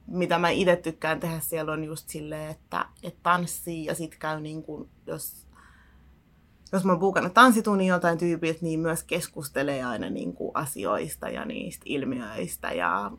[0.08, 4.42] mitä mä itse tykkään tehdä siellä on just silleen, että, että tanssii ja sit käy
[4.42, 5.48] niin kuin, jos,
[6.72, 11.46] jos mä oon buukannut tanssitunnin jotain tyypiltä, niin myös keskustelee aina niin kuin asioista ja
[11.46, 13.12] niistä ilmiöistä ja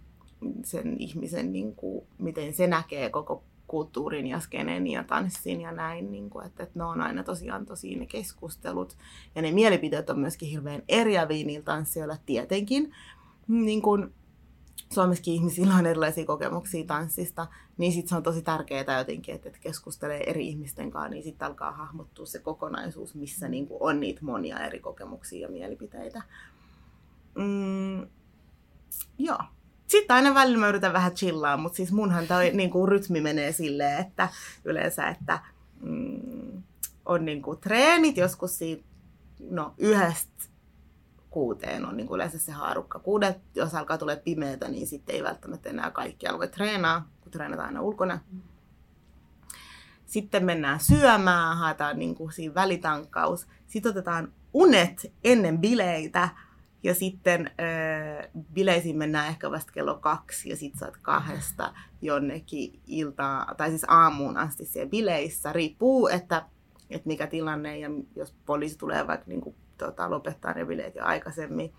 [0.64, 6.12] sen ihmisen, niin kuin, miten se näkee koko kulttuurin ja skenen ja tanssin ja näin,
[6.12, 8.96] niin kuin, että, että ne on aina tosiaan tosi ne keskustelut.
[9.34, 12.92] Ja ne mielipiteet on myöskin hirveän eriäviä niillä tanssijoilla tietenkin.
[13.48, 14.14] Niin kuin,
[14.92, 17.46] Suomessakin ihmisillä on erilaisia kokemuksia tanssista,
[17.76, 21.48] niin sitten se on tosi tärkeää jotenkin, että, että keskustelee eri ihmisten kanssa, niin sitten
[21.48, 26.22] alkaa hahmottua se kokonaisuus, missä niin kuin on niitä monia eri kokemuksia ja mielipiteitä.
[27.34, 28.06] Mm,
[29.18, 29.38] joo.
[29.86, 33.52] Sitten aina välillä mä yritän vähän chillaa, mutta siis munhan toi niin kuin rytmi menee
[33.52, 34.28] silleen, että
[34.64, 35.38] yleensä, että
[35.80, 36.62] mm,
[37.06, 38.84] on niin kuin treenit joskus siitä,
[39.50, 40.55] no yhdestä
[41.36, 42.98] kuuteen on niin kuin yleensä se haarukka.
[42.98, 47.68] Kuudet, jos alkaa tulla pimeätä, niin sitten ei välttämättä enää kaikki voi treenaa, kun treenataan
[47.68, 48.18] aina ulkona.
[50.06, 53.46] Sitten mennään syömään, haetaan niin kuin siinä välitankkaus.
[53.66, 56.28] Sitten otetaan unet ennen bileitä.
[56.82, 63.54] Ja sitten äh, bileisiin mennään ehkä vasta kello kaksi ja sitten saat kahdesta jonnekin iltaa,
[63.56, 65.52] tai siis aamuun asti siellä bileissä.
[65.52, 66.46] Riippuu, että,
[66.90, 71.04] että mikä tilanne ja jos poliisi tulee vaikka niin kuin tota, lopettaa ne bileet jo
[71.04, 71.72] aikaisemmin.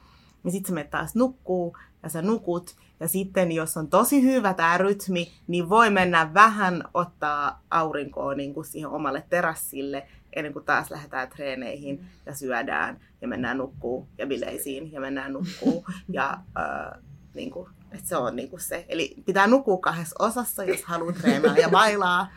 [0.44, 2.76] Niin sitten sä menet taas nukkuu ja sä nukut.
[3.00, 8.54] Ja sitten jos on tosi hyvä tämä rytmi, niin voi mennä vähän ottaa aurinkoa niin
[8.54, 14.28] kuin siihen omalle terassille ennen kuin taas lähdetään treeneihin ja syödään ja mennään nukkuu ja
[14.28, 15.86] bileisiin ja mennään nukkuu.
[16.10, 17.02] Ja äh,
[17.34, 18.86] niin kuin, että se on niinku se.
[18.90, 22.32] Eli pitää nukkua kahdessa osassa, jos haluaa treenaa ja bailaa.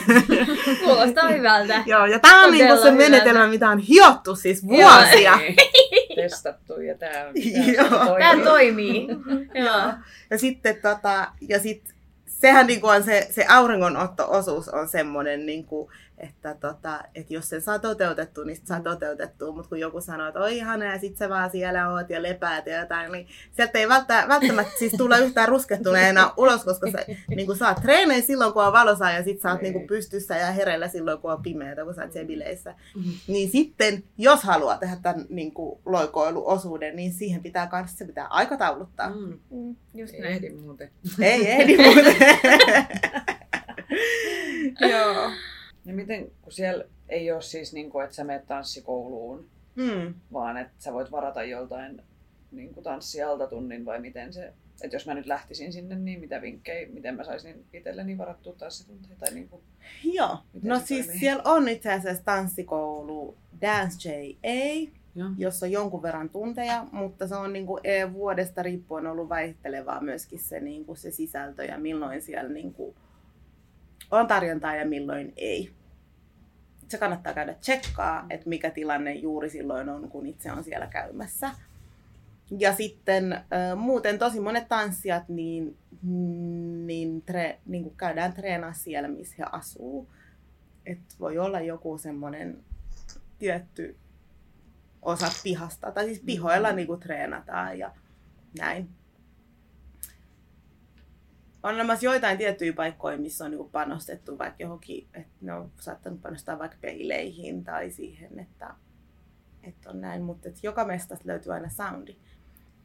[0.84, 1.82] Kuulostaa hyvältä.
[1.86, 5.38] Joo, ja tämä on niinku se menetelmä, mitä on hiottu siis vuosia.
[6.16, 7.76] Testattu ja tämä toimii.
[8.18, 9.08] Tämä toimii.
[9.64, 9.92] Joo.
[10.30, 11.94] Ja sitten tota, ja sit,
[12.26, 17.78] sehän niinku on se, se auringonotto-osuus on semmoinen, niinku, että, tota, että jos sen saa
[17.78, 21.50] toteutettu, niin saa toteutettu, mutta kun joku sanoo, että oi ihana ja sit sä vaan
[21.50, 26.32] siellä oot ja lepäät ja jotain, niin sieltä ei välttämättä, välttämättä siis tulla yhtään ruskettuneena
[26.36, 26.98] ulos, koska sä
[27.28, 30.88] niin saat treenejä silloin, kun on valosaa ja sit sä oot niin pystyssä ja hereillä
[30.88, 32.74] silloin, kun on pimeätä, kun sä oot siellä bileissä.
[32.96, 33.12] Mm-hmm.
[33.26, 38.26] Niin sitten, jos haluaa tehdä tämän niin kuin loikoiluosuuden, niin siihen pitää kanssa, se pitää
[38.26, 39.10] aikatauluttaa.
[39.10, 39.38] Mm.
[39.50, 40.34] Mm, just ei näin.
[40.34, 40.90] ehdi muuten.
[41.20, 42.16] Ei ehdi muuten.
[44.90, 45.30] Joo.
[46.16, 50.14] Miten, kun siellä ei ole siis, niin kuin, että sä menet tanssikouluun, mm.
[50.32, 52.02] vaan että sä voit varata joltain
[52.50, 54.52] niin kuin tanssialta tunnin vai miten se,
[54.82, 59.16] että jos mä nyt lähtisin sinne, niin mitä vinkkejä, miten mä saisin itselleni varattua tanssitunteja?
[59.18, 59.62] Tai niin kuin,
[60.04, 61.20] Joo, no siis toimii?
[61.20, 65.28] siellä on itse asiassa tanssikoulu Dance JA, Joo.
[65.38, 70.38] jossa on jonkun verran tunteja, mutta se on niin kuin vuodesta riippuen ollut vaihtelevaa myöskin
[70.38, 72.96] se, niin kuin se sisältö ja milloin siellä niin kuin
[74.10, 75.75] on tarjontaa ja milloin ei.
[76.88, 81.50] Se kannattaa käydä tsekkaa, että mikä tilanne juuri silloin on, kun itse on siellä käymässä.
[82.58, 83.42] Ja sitten äh,
[83.76, 85.76] muuten tosi monet tanssijat, niin,
[86.86, 90.08] niin, tre, niin kuin käydään treenaa siellä, missä he asuu.
[90.86, 92.64] että voi olla joku semmoinen
[93.38, 93.96] tietty
[95.02, 97.92] osa pihasta, tai siis pihoilla niin kuin treenataan ja
[98.58, 98.88] näin.
[101.66, 106.22] On olemassa joitain tiettyjä paikkoja, missä on niin panostettu vaikka johonkin, että ne on saattanut
[106.22, 108.74] panostaa vaikka peileihin tai siihen, että,
[109.62, 112.16] että on näin, mutta että joka mestasta löytyy aina soundi.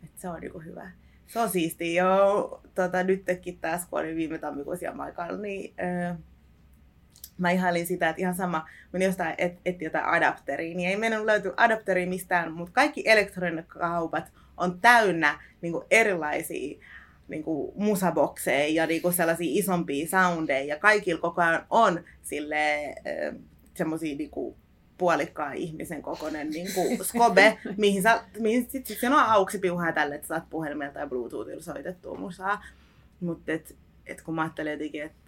[0.04, 0.92] Että se on niin hyvä.
[1.28, 6.16] Se on siisti jo tota, nytkin taas, kun olin viime tammikuussa Jamaikalla, niin öö,
[7.38, 11.26] mä ihailin sitä, että ihan sama, meni jostain et, etti jotain adapteria, niin ei meidän
[11.26, 16.86] löyty adapteria mistään, mutta kaikki elektronikaupat on täynnä niin erilaisia
[17.32, 22.96] niin kuin musabokseja ja niin kuin sellaisia isompia soundeja ja kaikilla koko ajan on sille
[23.74, 24.56] semmoisia niin kuin
[24.98, 30.16] puolikkaan ihmisen kokoinen niin kuin skobe, mihin, sä, mihin sit, sit on auksi piuhaa tälle,
[30.16, 32.66] että saat puhelimella tai bluetoothilla soitettua musaa.
[33.20, 35.22] Mutta et, et kun mä ajattelen jotenkin, että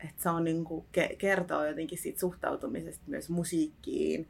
[0.00, 0.84] että se on niin kuin,
[1.18, 4.28] kertoo jotenkin siitä suhtautumisesta myös musiikkiin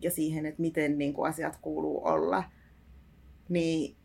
[0.00, 2.44] ja siihen, että miten niin kuin asiat kuuluu olla.
[3.48, 3.96] Niin,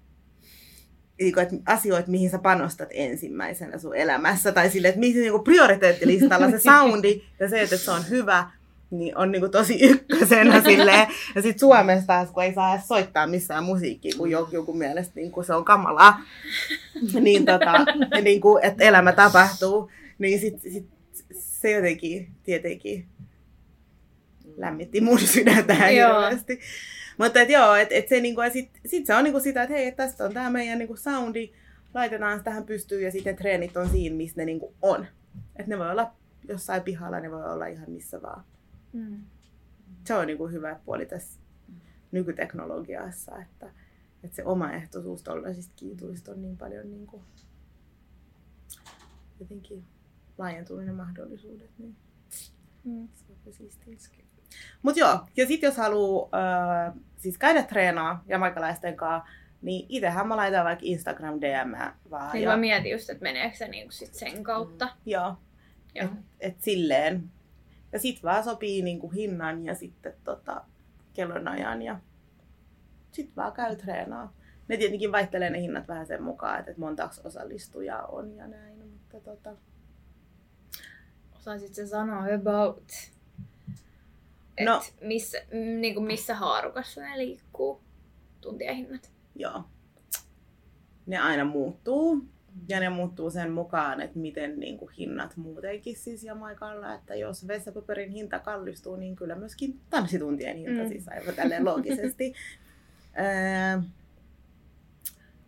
[1.20, 6.60] niin asioita, mihin sä panostat ensimmäisenä sun elämässä, tai sille, että mihin niin prioriteettilistalla se
[6.70, 8.52] soundi ja se, että se on hyvä,
[8.92, 11.08] niin on niin kuin tosi ykkösenä silleen.
[11.36, 15.14] Ja sitten Suomessa taas, kun ei saa edes soittaa missään musiikkia, kun joku, joku mielestä
[15.16, 16.22] niin kuin se on kamalaa,
[17.22, 17.74] niin, tota,
[18.22, 19.92] niin kuin, että elämä tapahtuu.
[20.20, 20.86] Niin sit, sit,
[21.32, 23.06] se jotenkin tietenkin
[24.58, 26.60] lämmitti mun sydäntä hirveästi.
[27.18, 29.88] Mutta et joo, et, et se niinku, sit, sit se on niinku sitä, että hei,
[29.88, 31.52] et tästä on tämä meidän niinku soundi,
[31.94, 35.06] laitetaan tähän pystyyn ja sitten treenit on siinä, missä ne niinku on.
[35.56, 36.14] Et ne voi olla
[36.48, 38.44] jossain pihalla, ne voi olla ihan missä vaan.
[38.94, 39.24] Mm.
[40.04, 41.40] Se on niinku hyvä puoli tässä
[42.12, 43.72] nykyteknologiassa, että,
[44.24, 47.24] että se omaehtoisuus tuollaisista kiituista on niin paljon niinku,
[49.40, 49.84] jotenkin
[50.38, 51.72] laajentuu ne mahdollisuudet.
[51.78, 51.96] Niin
[52.84, 53.08] mm.
[53.16, 53.38] se on
[54.82, 56.30] Mutta joo, ja sitten jos haluaa
[56.88, 59.32] äh, siis käydä treenaa jamaikalaisten kanssa,
[59.62, 62.34] niin itsehän mä laitan vaikka Instagram DM vaan.
[62.34, 62.50] Niin ja...
[62.50, 64.86] mä mietin just, että meneekö se niinku sit sen kautta.
[64.86, 64.92] Mm.
[65.06, 65.36] Joo.
[65.96, 66.06] joo.
[66.06, 67.24] Et, et silleen.
[67.92, 70.62] Ja sit vaan sopii niinku hinnan ja sitten tota,
[71.14, 72.00] kellonajan ja
[73.12, 74.34] sit vaan käy treenaa.
[74.68, 79.20] Ne tietenkin vaihtelee ne hinnat vähän sen mukaan, että montaks osallistujaa on ja näin, mutta
[79.20, 79.56] tota,
[81.38, 82.92] osaisit se sanoa about?
[84.66, 84.82] No.
[85.02, 85.38] missä,
[85.80, 87.82] niin kuin missä haarukassa ne liikkuu,
[88.42, 89.12] tuntiahinnat?
[89.36, 89.64] Joo.
[91.06, 92.26] Ne aina muuttuu.
[92.68, 96.94] Ja ne muuttuu sen mukaan, että miten niin kuin, hinnat muutenkin siis Jamaikalla.
[96.94, 100.90] Että jos vessapaperin hinta kallistuu, niin kyllä myöskin tanssituntien hinta mm.
[100.90, 102.34] siis aivan tälleen loogisesti.
[103.20, 103.82] öö,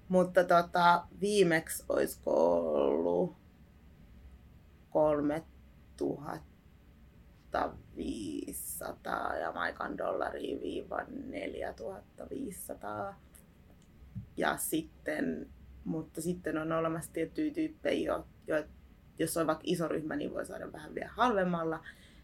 [0.10, 3.36] mutta tota, viimeksi olisiko ollut
[4.89, 5.43] kolme
[7.51, 13.21] 1500 ja Maikan dollaria viiva 4500.
[14.37, 15.49] Ja sitten,
[15.83, 18.63] mutta sitten on olemassa tiettyjä tyyppejä, jo, jo,
[19.19, 21.83] jos on vaikka iso ryhmä, niin voi saada vähän vielä halvemmalla.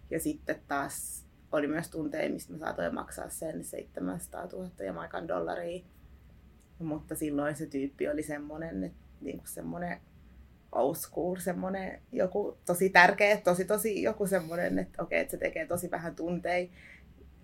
[0.09, 5.27] Ja sitten taas oli myös tunteja, mistä mä saatoin maksaa sen 700 000 ja Maikan
[5.27, 5.85] dollaria.
[6.79, 10.01] Mutta silloin se tyyppi oli semmoinen, että niin kuin semmoinen
[10.77, 15.65] old school, semmoinen joku tosi tärkeä, tosi tosi joku semmoinen, että okei, että se tekee
[15.65, 16.67] tosi vähän tunteja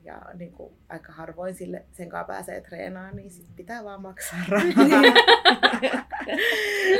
[0.03, 4.39] ja niin kuin, aika harvoin sille, sen kanssa pääsee treenaamaan, niin sit pitää vaan maksaa
[4.49, 5.03] rahaa.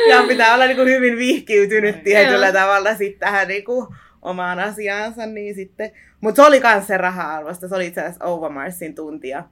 [0.10, 3.88] ja pitää olla niin kuin, hyvin vihkiytynyt tietyllä tavalla sitten tähän niin kuin,
[4.24, 5.26] omaan asiaansa.
[5.26, 5.92] Niin sitten.
[6.22, 7.68] Mutta se oli myös se raha-arvosta.
[7.68, 9.44] Se oli itse asiassa Overmarsin tuntia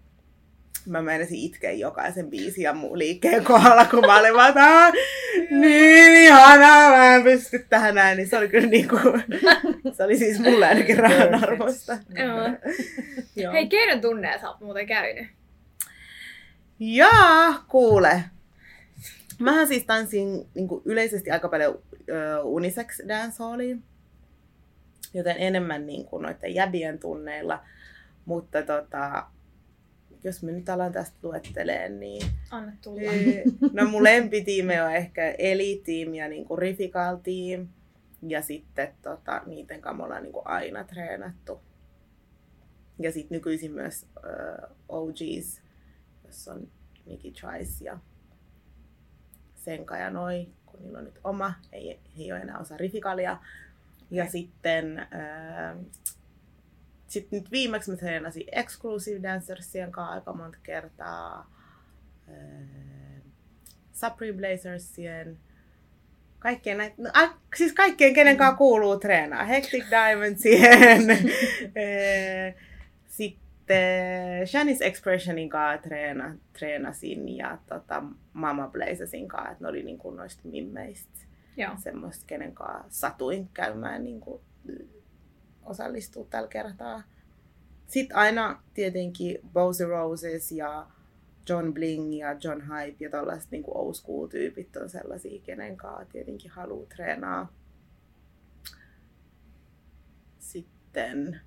[0.86, 4.94] mä menisin itkeä jokaisen biisin ja muun liikkeen kohdalla, kun mä olin vaan,
[5.50, 8.96] niin ihanaa, mä en pysty tähän näin, niin se oli kyllä niinku,
[9.98, 11.98] se oli siis mulle ainakin rahan arvosta.
[13.36, 13.52] Joo.
[13.54, 15.28] Hei, keiden tunneja sä oot muuten käynyt?
[16.80, 18.24] Jaa, kuule.
[19.40, 23.84] Mähän siis tanssin niin kuin yleisesti aika paljon uh, unisex dancehalliin,
[25.14, 27.64] joten enemmän niin kuin noiden jäbien tunneilla.
[28.26, 29.26] Mutta tota,
[30.24, 32.28] jos mä nyt alan tästä luetteleen, niin...
[32.52, 33.12] Anna tulla.
[33.74, 37.68] No mun lempitiimi on ehkä Eli-team ja niin Rifikal team.
[38.28, 41.62] Ja sitten tota, niiden kanssa me ollaan niin aina treenattu.
[43.00, 45.62] Ja sitten nykyisin myös uh, OGs,
[46.26, 46.68] jossa on
[47.06, 48.00] Mickey Trice ja
[49.56, 53.38] Senka ja Noi, kun niillä on nyt oma, ei, ei ole enää osa Rifikalia.
[54.12, 55.08] Ja sitten
[55.76, 55.86] uh,
[57.12, 61.56] sitten nyt viimeksi mä treenasin Exclusive Dancersien kanssa aika monta kertaa.
[62.30, 63.24] Äh,
[63.92, 65.38] Supreme Blazersien
[66.40, 69.46] kaikkien näitä, no, a, siis kaikkien, kenen kanssa kuuluu treenaa.
[69.46, 71.02] Hectic Diamond siihen.
[71.76, 72.56] Eh,
[73.08, 78.04] Sitten Shanice Expressionin kanssa treena, treenasin ja tota,
[78.34, 81.20] Mama Blazesin kanssa, että ne oli niin kuin noista mimmeistä.
[81.58, 81.72] Joo.
[81.78, 84.42] Semmoista, kenen kanssa satuin käymään niin kuin,
[85.72, 87.04] osallistua tällä kertaa.
[87.88, 90.88] Sitten aina tietenkin Bozy Roses ja
[91.50, 96.12] John Bling ja John Hype ja tällaiset niin old school tyypit on sellaisia, kenen kanssa
[96.12, 97.54] tietenkin haluaa treenaa.
[100.40, 101.42] Sitten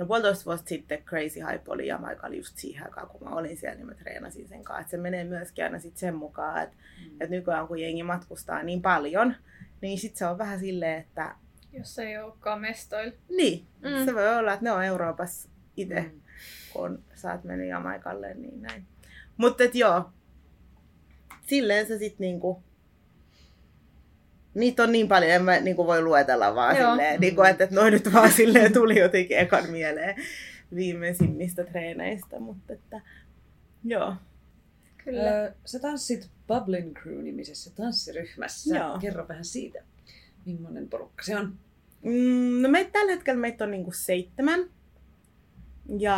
[0.00, 3.76] No puolitoista vuotta sitten Crazy Hype oli Jamaikalla just siihen aikaan, kun mä olin siellä,
[3.76, 4.80] niin mä treenasin sen kanssa.
[4.80, 7.16] Et se menee myöskin aina sit sen mukaan, että mm.
[7.20, 9.34] et nykyään kun jengi matkustaa niin paljon,
[9.80, 11.34] niin sitten se on vähän silleen, että...
[11.72, 13.14] Jos ei olekaan mestoilla.
[13.28, 14.04] Niin, mm.
[14.04, 16.00] se voi olla, että ne on Euroopassa itse.
[16.00, 16.20] Mm
[16.72, 18.86] kun sä oot mennyt Jamaikalle, niin näin.
[19.36, 20.10] Mutta et joo,
[21.46, 22.62] silleen se sit niinku,
[24.54, 26.90] niitä on niin paljon, en mä niinku voi luetella vaan joo.
[26.90, 30.16] silleen, niinku, että et noin nyt vaan silleen tuli jotenkin ekan mieleen
[30.74, 33.00] viimeisimmistä treeneistä, mutta että
[33.84, 34.14] joo.
[35.04, 35.22] Kyllä.
[35.22, 38.76] Öö, sä tanssit Bubbling Crew-nimisessä tanssiryhmässä.
[38.76, 38.98] Joo.
[38.98, 39.82] Kerro vähän siitä.
[40.46, 41.58] Millainen porukka se on?
[42.02, 44.60] Mm, no meitä tällä hetkellä meitä on niinku seitsemän.
[45.98, 46.16] Ja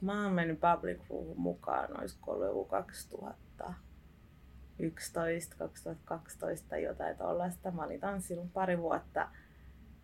[0.00, 7.70] mä oon mennyt Public Crewhun mukaan, olisiko ollut joku 2011, 2012 tai jotain tollaista.
[7.70, 9.28] Mä olin tanssinut pari vuotta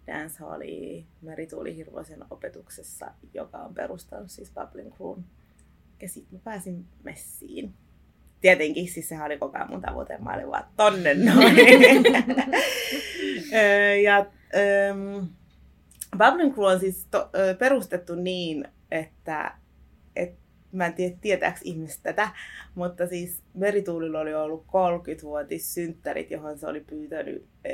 [0.06, 5.24] Dancehalli Merituuli Hirvosen opetuksessa, joka on perustanut siis Public Crewn.
[6.00, 7.74] Ja sitten mä pääsin messiin.
[8.42, 11.56] Tietenkin, siis sehän oli koko ajan mun tavoite, mä olin vaan tonne noin.
[14.04, 14.26] ja,
[14.56, 15.24] ähm,
[16.18, 19.54] Bubbling Crew on siis to, ö, perustettu niin, että
[20.16, 20.34] et,
[20.72, 22.28] mä en tiedä tietääkö ihmiset tätä,
[22.74, 27.72] mutta siis Merituulilla oli ollut 30-vuotis synttärit, johon se oli pyytänyt e,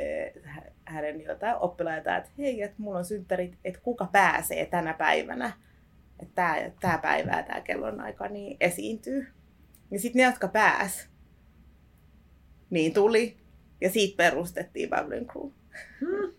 [0.85, 5.51] hänen jotain oppilaita, että hei, että mulla on synttärit, että kuka pääsee tänä päivänä,
[6.19, 9.27] että tämä, tämä päivä ja tämä kellonaika niin esiintyy.
[9.91, 11.09] Ja sitten ne, jotka pääs,
[12.69, 13.37] niin tuli.
[13.81, 15.49] Ja siitä perustettiin Bubbling Crew.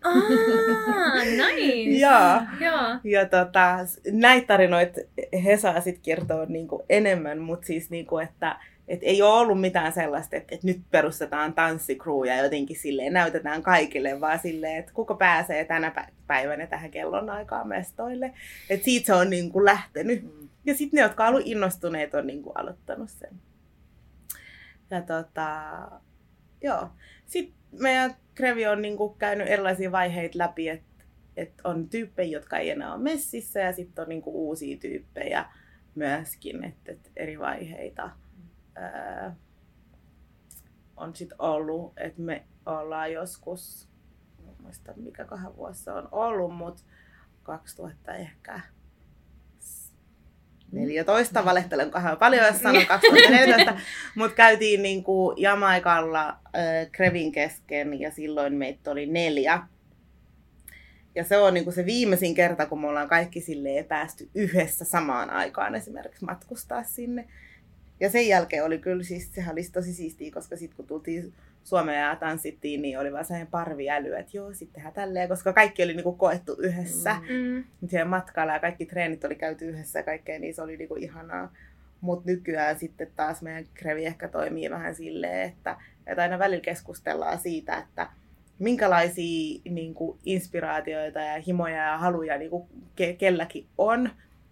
[0.03, 1.99] Ah, nice.
[2.05, 2.41] Joo.
[2.59, 2.99] Joo.
[3.03, 3.77] Ja tota,
[4.11, 5.01] näitä tarinoita
[5.43, 9.93] he saa sitten kertoa niinku enemmän, mutta siis niinku, että et ei ole ollut mitään
[9.93, 15.15] sellaista, että, että nyt perustetaan tanssikrew ja jotenkin silleen näytetään kaikille, vaan silleen, että kuka
[15.15, 18.33] pääsee tänä päivänä tähän kellonaikaan mestoille.
[18.69, 20.23] Että siitä se on niinku lähtenyt.
[20.23, 20.49] Mm.
[20.65, 23.41] Ja sitten ne, jotka on ollut innostuneet, on niinku aloittanut sen.
[24.89, 25.61] Ja tota,
[26.63, 26.89] joo.
[27.25, 31.03] Sitten meidän Krevi on niin kuin käynyt erilaisia vaiheita läpi, että
[31.37, 35.45] et on tyyppejä, jotka ei enää ole messissä ja sitten on niin kuin uusia tyyppejä
[35.95, 38.09] myöskin, että et eri vaiheita
[38.75, 39.35] ää,
[40.97, 43.89] on sitten ollut, että me ollaan joskus,
[44.47, 46.83] en muista mikä kahden vuosi on ollut, mutta
[47.43, 48.61] 2000 ehkä
[50.71, 53.77] 14, valehtelen kahden paljon, jos sanon 2014,
[54.15, 59.67] mutta käytiin niin kuin Jamaikalla äh, Krevin kesken ja silloin meitä oli neljä.
[61.15, 64.85] Ja se on niin kuin se viimeisin kerta, kun me ollaan kaikki silleen päästy yhdessä
[64.85, 67.27] samaan aikaan esimerkiksi matkustaa sinne.
[67.99, 71.33] Ja sen jälkeen oli kyllä siis, sehän oli tosi siistiä, koska sitten kun tultiin
[71.63, 75.83] Suomeen ja tanssittiin, niin oli vaan sellainen parviäly, että joo, sitten tehdään tälleen, koska kaikki
[75.83, 77.15] oli niinku koettu yhdessä.
[77.29, 77.63] Mm.
[77.87, 81.53] Siellä matkalla ja kaikki treenit oli käyty yhdessä ja kaikkea, niin se oli niinku ihanaa.
[82.01, 87.39] Mutta nykyään sitten taas meidän krevi ehkä toimii vähän silleen, että, että aina välillä keskustellaan
[87.39, 88.09] siitä, että
[88.59, 92.67] minkälaisia niin kuin, inspiraatioita ja himoja ja haluja niin kuin,
[93.01, 94.09] ke- kelläkin on.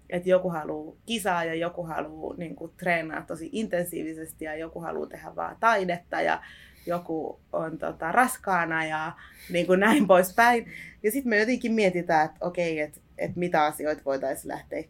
[0.09, 5.09] Että joku haluaa kisaa ja joku haluaa niin kuin, treenaa tosi intensiivisesti ja joku haluaa
[5.09, 6.41] tehdä vaan taidetta ja
[6.89, 9.11] joku on tota, raskaana ja
[9.49, 10.65] niin kuin näin poispäin.
[11.03, 14.83] Ja sitten me jotenkin mietitään, että okei, että et mitä asioita voitaisiin lähteä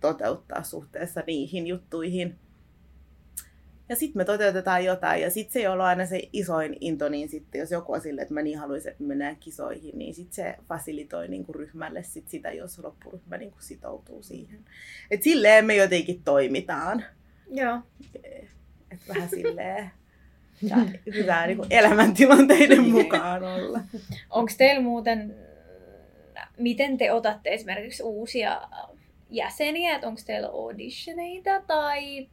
[0.00, 2.38] toteuttaa suhteessa niihin juttuihin.
[3.88, 7.28] Ja sitten me toteutetaan jotain, ja sitten se ei ole aina se isoin into, niin
[7.28, 10.56] sitten jos joku on silleen, että mä niin haluaisin, että mennään kisoihin, niin sitten se
[10.68, 14.64] fasilitoi niin kuin ryhmälle sit sitä, jos loppuryhmä niin kuin sitoutuu siihen.
[15.10, 17.04] Et silleen me jotenkin toimitaan.
[17.50, 17.78] Joo.
[18.90, 19.90] Et vähän silleen
[20.62, 20.76] ja
[21.14, 22.92] hyvää niin elämäntilanteiden niin.
[22.92, 23.80] mukaan olla.
[24.30, 25.34] Onko teillä muuten,
[26.56, 28.60] miten te otatte esimerkiksi uusia
[29.30, 32.28] jäseniä, että onko teillä auditioneita tai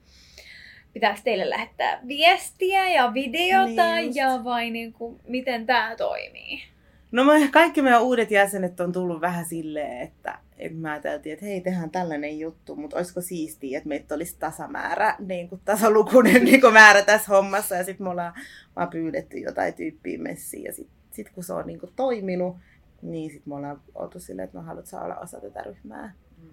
[0.93, 6.63] pitääkö teille lähettää viestiä ja videota niin ja vai niin kuin, miten tämä toimii?
[7.11, 11.45] No me, kaikki meidän uudet jäsenet on tullut vähän silleen, että et me ajateltiin, että
[11.45, 16.61] hei, tehdään tällainen juttu, mutta olisiko siistiä, että meitä olisi tasamäärä, niin kuin tasalukuinen niin
[16.61, 17.75] kuin määrä tässä hommassa.
[17.75, 18.33] Ja sitten me ollaan
[18.75, 20.63] vaan pyydetty jotain tyyppiä messiin.
[20.63, 22.57] Ja sitten sit kun se on niin kuin toiminut,
[23.01, 26.13] niin sitten me ollaan oltu silleen, että me halutaan olla osa tätä ryhmää.
[26.37, 26.49] Mm.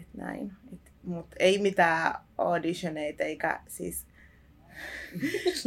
[0.00, 0.52] Et näin.
[1.02, 4.06] Mutta ei mitään auditioneita eikä siis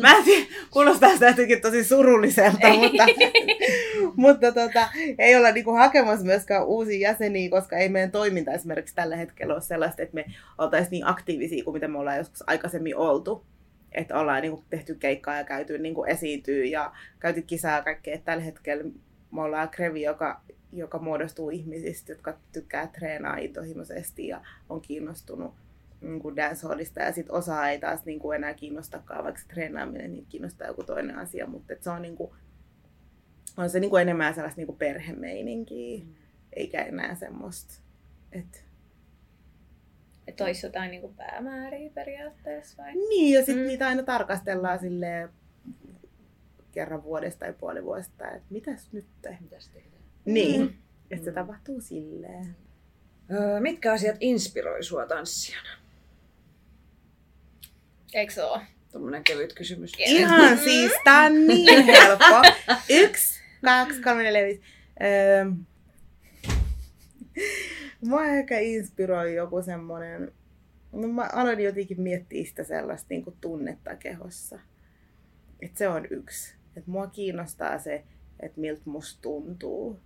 [0.01, 3.05] Mä en tiedä, kuulostaa sitä jotenkin tosi surulliselta, mutta,
[4.15, 9.15] mutta tota, ei olla niinku hakemassa myöskään uusia jäseniä, koska ei meidän toiminta esimerkiksi tällä
[9.15, 10.25] hetkellä ole sellaista, että me
[10.57, 13.45] oltaisiin niin aktiivisia kuin mitä me ollaan joskus aikaisemmin oltu.
[13.91, 18.15] Että ollaan niinku tehty keikkaa ja käyty niinku esiintyä ja käyty kisaa ja kaikkea.
[18.15, 18.83] Et tällä hetkellä
[19.31, 20.41] me ollaan Krevi, joka,
[20.73, 25.53] joka muodostuu ihmisistä, jotka tykkää treenaa intohimoisesti ja on kiinnostunut
[26.01, 30.13] niin kuin dancehallista ja sitten osa ei taas niin kuin enää kiinnostakaan, vaikka se treenaaminen
[30.13, 32.31] niin kiinnostaa joku toinen asia, mutta se on, niin kuin,
[33.57, 36.13] on se niin kuin enemmän sellaista niin kuin perhemeininkiä, mm.
[36.53, 37.73] eikä enää semmoista,
[38.31, 38.59] että
[40.27, 42.93] että olisi jotain niin kuin päämääriä periaatteessa vai?
[42.93, 43.67] Niin, ja sitten mm.
[43.67, 45.29] niitä aina tarkastellaan sille
[46.71, 49.05] kerran vuodesta tai puoli vuodesta, että mitäs nyt?
[49.41, 50.03] Mitäs tehdään?
[50.25, 50.73] Niin, mm.
[51.11, 52.55] että se tapahtuu silleen.
[53.31, 55.69] Öö, mitkä asiat inspiroi sua tanssijana?
[58.13, 58.61] Eikö se ole?
[58.91, 59.91] Tuommoinen kevyt kysymys.
[59.97, 62.41] Ihan siis, tää on niin helppo.
[62.89, 64.61] Yksi, kaksi, kolme, neljä, viisi.
[65.01, 65.51] Öö,
[68.01, 70.31] mua ehkä inspiroi joku semmonen,
[70.91, 74.59] no mä aloin jotenkin miettiä sitä sellaista niin kuin tunnetta kehossa.
[75.61, 76.55] Et se on yksi.
[76.75, 78.03] Et mua kiinnostaa se,
[78.39, 79.99] että miltä musta tuntuu.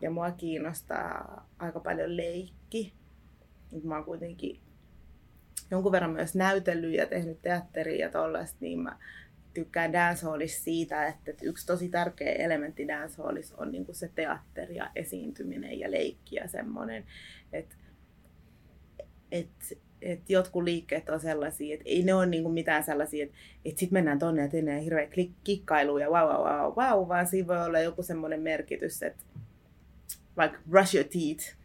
[0.00, 2.92] Ja mua kiinnostaa aika paljon leikki.
[3.84, 4.60] Mä oon kuitenkin
[5.70, 8.98] jonkun verran myös näytellyt ja tehnyt teatteria ja tollaista, niin mä
[9.54, 14.90] tykkään dancehallissa siitä, että yksi tosi tärkeä elementti dancehallissa on niin kuin se teatteri ja
[14.96, 17.04] esiintyminen ja leikki ja semmoinen,
[17.52, 17.74] että
[19.32, 23.78] et, et jotkut liikkeet on sellaisia, että ei ne ole niinku mitään sellaisia, että et
[23.78, 27.48] sitten mennään tonne ja tehdään hirveä klik- kikkailu ja wow, wow, wow, wow, vaan siinä
[27.48, 29.24] voi olla joku semmoinen merkitys, että
[30.36, 31.56] vaikka brush your teeth,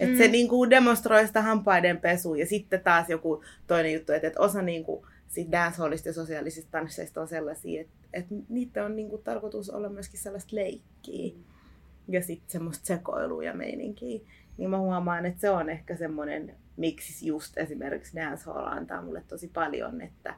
[0.00, 0.18] että mm.
[0.18, 2.36] se niinku demonstroi sitä hampaiden pesua.
[2.36, 7.20] Ja sitten taas joku toinen juttu, että, että osa niinku, sit dancehallista ja sosiaalisista tansseista
[7.20, 11.34] on sellaisia, että, että niitä on niinku tarkoitus olla myöskin sellaista leikkiä.
[12.08, 14.20] Ja sitten semmoista sekoilua ja meininkiä.
[14.56, 19.50] Niin mä huomaan, että se on ehkä semmoinen, miksi just esimerkiksi dancehall antaa mulle tosi
[19.54, 20.34] paljon, että,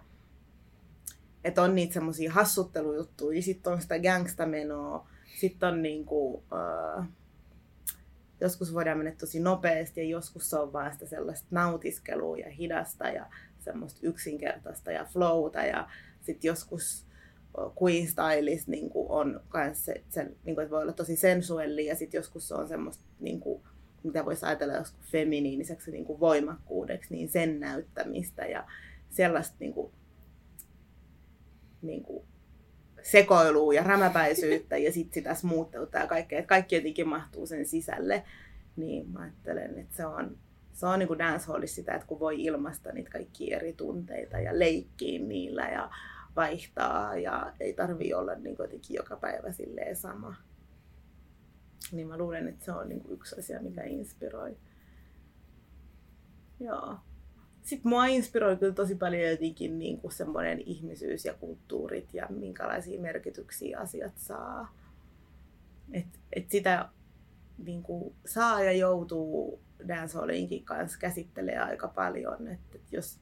[1.44, 5.08] että on niitä semmoisia hassuttelujuttuja, sitten on sitä gangstamenoa,
[5.40, 7.04] sitten on niinku, uh,
[8.40, 13.08] joskus voidaan mennä tosi nopeasti ja joskus se on vaan sitä sellaista nautiskelua ja hidasta
[13.08, 13.26] ja
[13.58, 15.64] semmoista yksinkertaista ja flowta.
[15.64, 15.88] Ja
[16.20, 17.06] sitten joskus
[17.82, 21.96] queen stylis niin on myös se, se niin kuin, että voi olla tosi sensuelli ja
[21.96, 23.62] sitten joskus se on semmoista niin kuin,
[24.02, 28.66] mitä voisi ajatella joskus feminiiniseksi niin kuin voimakkuudeksi, niin sen näyttämistä ja
[29.10, 29.92] sellaista niin kuin,
[31.82, 32.24] niin kuin
[33.02, 36.38] sekoilua ja rämäpäisyyttä ja sitten sitä smootteutta ja kaikkea.
[36.38, 38.24] Että kaikki jotenkin mahtuu sen sisälle.
[38.76, 40.38] Niin mä ajattelen, että se on,
[40.72, 44.58] se on niin kuin dancehallissa sitä, että kun voi ilmaista niitä kaikki eri tunteita ja
[44.58, 45.90] leikkiä niillä ja
[46.36, 50.36] vaihtaa ja ei tarvi olla niin jotenkin joka päivä silleen sama.
[51.92, 54.56] Niin mä luulen, että se on niin kuin yksi asia, mikä inspiroi.
[56.60, 56.98] Joo
[57.68, 63.00] sitten mua inspiroi kyllä tosi paljon jotenkin niin kuin semmoinen ihmisyys ja kulttuurit ja minkälaisia
[63.00, 64.74] merkityksiä asiat saa.
[65.92, 66.88] Et, et sitä
[67.58, 72.48] niin kuin, saa ja joutuu dancehallinkin kanssa käsittelee aika paljon.
[72.48, 73.18] Et, et jos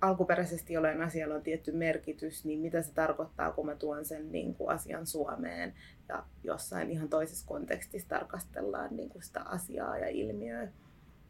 [0.00, 4.54] alkuperäisesti jollain asialla on tietty merkitys, niin mitä se tarkoittaa, kun mä tuon sen niin
[4.54, 5.74] kuin, asian Suomeen
[6.08, 10.68] ja jossain ihan toisessa kontekstissa tarkastellaan niin kuin, sitä asiaa ja ilmiöä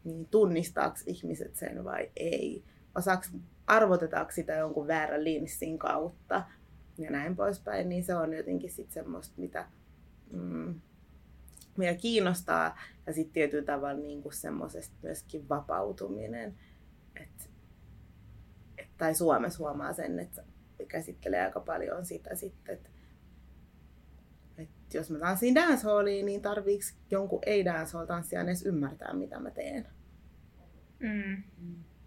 [0.05, 2.65] niin tunnistaako ihmiset sen vai ei?
[2.95, 3.25] Osaako,
[3.67, 6.45] arvotetaanko sitä jonkun väärän linssin kautta
[6.99, 9.67] ja näin poispäin, niin se on jotenkin sitten semmoista, mitä,
[10.33, 10.81] mm,
[11.77, 16.55] mitä kiinnostaa ja sitten tietyllä tavalla niin kuin semmoisesta myöskin vapautuminen.
[17.17, 17.51] Et,
[18.79, 20.43] et, tai Suomessa huomaa sen, että
[20.89, 22.91] käsittelee aika paljon sitä sitten, että
[24.95, 29.87] jos mä tanssin dancehalliin, niin tarviiks jonkun ei dancehall tanssijan edes ymmärtää, mitä mä teen.
[30.99, 31.43] Mm.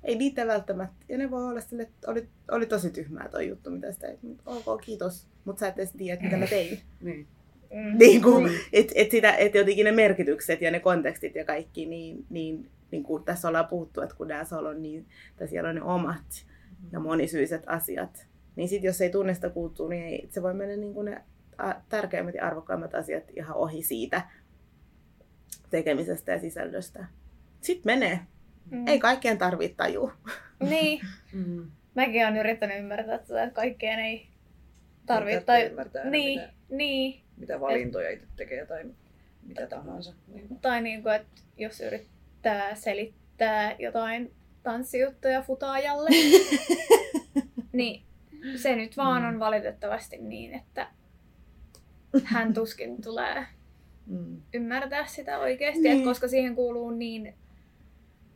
[0.03, 1.05] Ei niitä välttämättä.
[1.09, 4.19] Ja ne voi olla sille, että oli, oli tosi tyhmää toi juttu, mitä sitä teit.
[4.45, 5.27] Ok, kiitos.
[5.45, 6.79] Mutta sä et edes tiedä, mitä mä tein.
[7.01, 7.27] niin.
[7.73, 7.97] Mm.
[7.97, 8.51] Niin kuin, mm.
[8.73, 13.03] et, et sitä, et jotenkin ne merkitykset ja ne kontekstit ja kaikki, niin, niin, niin
[13.03, 16.45] kuin tässä ollaan puhuttu, että kun dancehall on niin, että siellä on ne omat
[16.91, 20.93] ja monisyiset asiat, niin sitten jos ei tunne sitä kulttuuria, niin se voi mennä niin
[20.93, 21.21] kuin ne
[21.89, 24.21] tärkeimmät ja arvokkaimmat asiat ihan ohi siitä.
[25.69, 27.05] tekemisestä ja sisällöstä.
[27.61, 28.19] Sitten menee.
[28.71, 28.87] Mm.
[28.87, 30.13] Ei kaikkeen tarvitse tajua.
[30.59, 31.01] Niin.
[31.33, 31.71] Mm.
[31.95, 34.27] Mäkin olen yrittänyt ymmärtää että kaikkeen ei
[35.05, 35.41] tarvitse.
[35.41, 37.21] Tai, ymmärtää niin, Mitä, niin.
[37.37, 38.85] mitä valintoja itse tekee tai
[39.43, 40.13] mitä tahansa.
[40.27, 40.59] Niin.
[40.59, 44.31] Tai niin kuin, että jos yrittää selittää jotain
[44.63, 46.09] tanssijuttuja futaajalle,
[47.73, 48.03] niin
[48.55, 50.87] se nyt vaan on valitettavasti niin, että
[52.23, 53.45] hän tuskin tulee
[54.07, 54.41] Mm.
[54.53, 55.97] ymmärtää sitä oikeasti, Niin.
[55.97, 57.33] että koska siihen kuuluu niin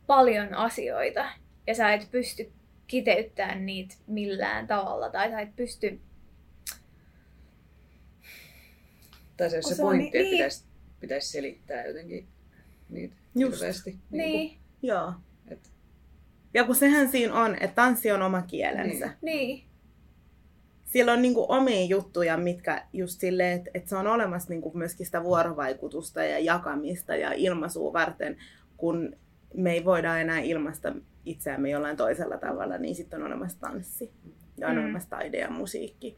[0.06, 1.28] paljon asioita
[1.66, 2.52] ja sä et pysty
[2.86, 6.00] kiteyttämään niitä millään tavalla tai sä et pysty...
[9.36, 10.64] Tai se, jos se pointti, niin- että pitäisi,
[11.00, 12.26] pitäisi selittää jotenkin
[12.88, 13.56] niitä Just.
[13.56, 13.96] hirveästi.
[14.10, 15.12] Niin, kuin, Joo.
[15.48, 15.70] et,
[16.54, 19.06] Ja kun sehän siinä on, että tanssi on oma kielensä.
[19.06, 19.16] Niin.
[19.22, 19.67] niin,
[20.88, 25.06] Siellä on niinku omia juttuja, mitkä just silleen, että, että se on olemassa niinku myöskin
[25.06, 28.36] sitä vuorovaikutusta ja jakamista ja ilmaisua varten,
[28.76, 29.16] kun
[29.54, 30.92] me ei voida enää ilmaista
[31.24, 34.10] itseämme jollain toisella tavalla, niin sitten on olemassa tanssi
[34.56, 34.82] ja on Mm.
[34.82, 36.16] olemassa taide ja musiikki.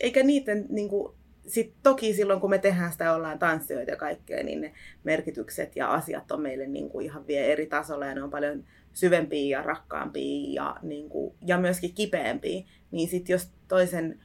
[0.00, 1.14] Eikä niiden, niinku,
[1.46, 4.72] sit toki silloin kun me tehdään sitä ja ollaan tanssijoita ja kaikkea, niin ne
[5.04, 8.64] merkitykset ja asiat on meille niinku ihan vielä eri tasolla ja ne on paljon
[8.94, 12.64] syvempiä ja rakkaampia ja, niinku, ja myöskin kipeämpiä.
[12.90, 14.20] Niin sitten jos toisen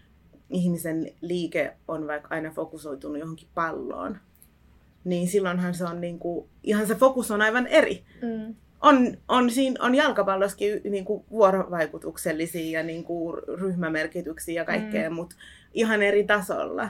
[0.50, 4.18] ihmisen liike on vaikka aina fokusoitunut johonkin palloon,
[5.04, 9.86] niin silloinhan se on niinku, ihan se fokus on aivan eri mm, on, on, siinä,
[9.86, 15.16] on jalkapallossakin niin kuin vuorovaikutuksellisia ja niin kuin ryhmämerkityksiä ja kaikkea, mm.
[15.16, 15.36] mutta
[15.74, 16.90] ihan eri tasolla.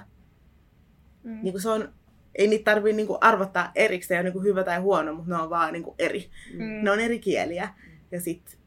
[1.24, 1.94] mm, Niin kuin se on,
[2.40, 5.50] ei niitä tarvitse niin kuin arvottaa erikseen, niin kuin hyvä tai huono, mutta ne on
[5.50, 6.30] vaan niin kuin eri.
[6.54, 7.70] mm, Ne on eri kieliä.
[8.12, 8.60] Ja sitten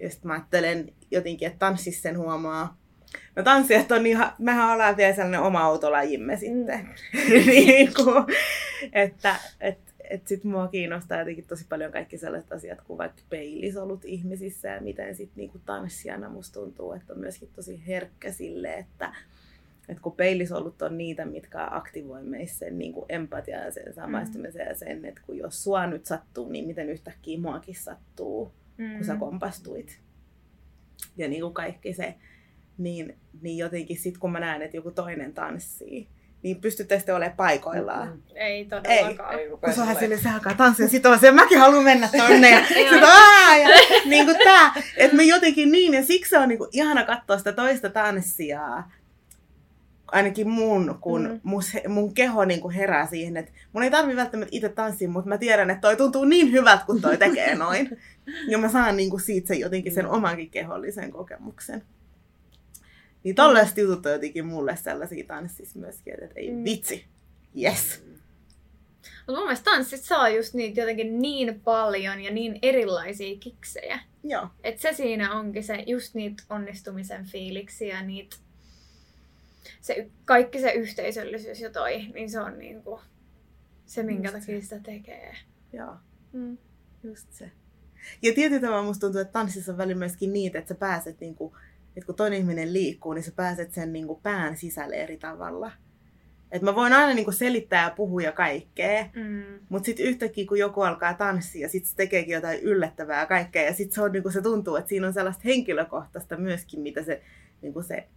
[0.00, 2.80] ja sit mä ajattelen jotenkin, että tanssissa sen huomaa.
[3.36, 6.88] No tanssijat on ihan, mehän ollaan vielä sellainen oma autolajimme sitten.
[7.46, 8.24] niin kuin,
[8.92, 9.78] että et,
[10.10, 14.80] et sit mua kiinnostaa jotenkin tosi paljon kaikki sellaiset asiat kuin vaikka peilisolut ihmisissä ja
[14.80, 19.14] miten sit niinku tanssijana musta tuntuu, että on myöskin tosi herkkä sille, että
[19.90, 24.74] et kun peilisolut on niitä, mitkä aktivoi meissä sen niinku empatiaa ja sen samaistumisen ja
[24.74, 28.52] sen, että kun jos sua nyt sattuu, niin miten yhtäkkiä muakin sattuu,
[28.96, 30.00] kun sä mm, kompastuit.
[31.16, 32.14] Ja niin kuin kaikki se,
[32.78, 36.08] niin, niin jotenkin sit kun mä näen, että joku toinen tanssii,
[36.42, 38.08] niin pystytte sitten olemaan paikoillaan.
[38.08, 38.22] Mm.
[38.34, 39.34] ei todellakaan.
[39.38, 41.84] Ei Kun rupea se on silleen- sille, se alkaa tanssia, sit on se, mäkin haluan
[41.84, 42.50] mennä tonne.
[42.60, 42.76] Ja sit
[43.62, 43.68] ja
[44.04, 44.72] niin kuin tää.
[44.96, 48.92] Että me jotenkin niin, ja siksi on niin kuin ihana katsoa sitä toista tanssijaa.
[50.12, 51.28] Ainakin mun, kun Mm.
[51.30, 51.40] mm.
[51.42, 55.28] mus, mun keho niin kuin herää siihen, että mun ei tarvi välttämättä itse tanssia, mutta
[55.28, 57.98] mä tiedän, että toi tuntuu niin hyvältä, kun toi tekee noin.
[58.48, 60.10] Ja mä saan niin kuin siitä sen, jotenkin sen Mm.
[60.10, 61.82] omankin kehollisen kokemuksen.
[63.24, 66.64] Niin tollaiset jutut on jotenkin mulle sellaisia tanssissa myöskin, että ei Mm.
[66.64, 67.04] vitsi,
[67.62, 68.02] yes.
[69.26, 74.00] Mutta mun mielestä tanssit saa just niitä jotenkin niin paljon ja niin erilaisia kiksejä.
[74.24, 74.48] Joo.
[74.64, 78.36] Et se siinä onkin se, just niitä onnistumisen fiiliksiä, niitä,
[79.80, 83.00] se, kaikki se yhteisöllisyys ja toi, niin se on niinku
[83.86, 85.36] se, minkä Just takia sitä tekee.
[85.72, 85.96] Joo.
[86.32, 86.58] Mm.
[87.02, 87.50] Just se.
[88.22, 91.56] Ja tietyllä tavalla musta tuntuu, että tanssissa on välillä myöskin niitä, että sä pääset, niinku,
[91.96, 95.72] että kun toinen ihminen liikkuu, niin sä pääset sen niinku pään sisälle eri tavalla.
[96.52, 99.58] Et mä voin aina niinku selittää ja puhua ja kaikkea, Mm.
[99.68, 103.74] mutta sitten yhtäkkiä kun joku alkaa tanssia, sit se tekeekin jotain yllättävää ja kaikkea, ja
[103.74, 107.22] sitten se, on, niinku, se tuntuu, että siinä on sellaista henkilökohtaista myöskin, mitä se,
[107.62, 108.08] niinku se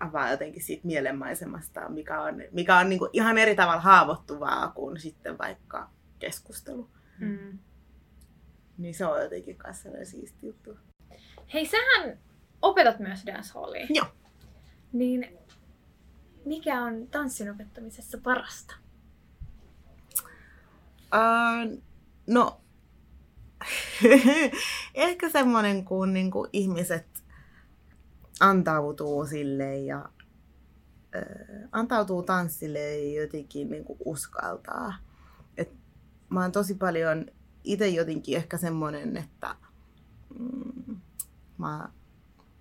[0.00, 5.38] avaa jotenkin siitä mielenmaisemasta, mikä on, mikä on niinku ihan eri tavalla haavoittuvaa kuin sitten
[5.38, 6.90] vaikka keskustelu.
[7.18, 7.58] Mm.
[8.78, 10.78] Niin se on jotenkin kanssa sellainen siisti juttu.
[11.54, 12.18] Hei, sähän
[12.62, 13.86] opetat myös dancehallia.
[13.90, 14.06] Joo.
[14.92, 15.38] Niin
[16.44, 18.74] mikä on tanssin opettamisessa parasta?
[21.14, 21.82] Uh,
[22.26, 22.60] no,
[24.94, 27.17] ehkä semmoinen, kun niinku ihmiset
[28.40, 30.08] antautuu sille ja
[31.16, 34.94] uh, antautuu tanssille ja jotenkin niinku uskaltaa.
[35.56, 35.72] Et
[36.28, 37.26] mä oon tosi paljon
[37.64, 39.56] itse jotenkin ehkä semmoinen, että
[40.38, 40.96] mm,
[41.58, 41.88] mä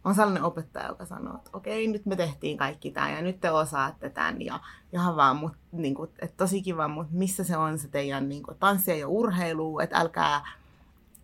[0.04, 3.52] on sellainen opettaja, joka sanoo, että okei, nyt me tehtiin kaikki tämä ja nyt te
[3.52, 4.60] osaatte tämän ja
[4.94, 8.44] ihan vaan, mut, niin kuin, että tosi kiva, mutta missä se on se teidän niin
[8.44, 10.42] kuin, tanssia ja urheilu, että älkää,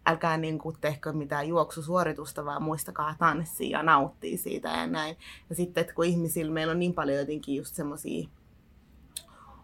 [0.05, 5.17] älkää niin kuin, tehkö mitään juoksusuoritusta, vaan muistakaa tanssia ja nauttia siitä ja näin.
[5.49, 8.27] Ja sitten, että kun ihmisillä meillä on niin paljon jotenkin just semmoisia,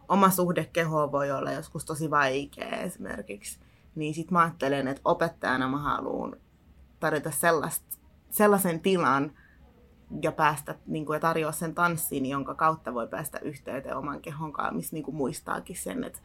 [0.10, 3.60] oma suhde kehoon voi olla joskus tosi vaikea esimerkiksi,
[3.96, 6.36] niin sitten mä ajattelen, että opettajana mä haluan
[7.00, 7.98] tarjota sellaista,
[8.30, 9.32] sellaisen tilan
[10.22, 14.54] ja päästä niin kuin, ja tarjoa sen tanssin, jonka kautta voi päästä yhteyteen oman kehon
[14.54, 16.20] kanssa, missä niin kuin, muistaakin sen, että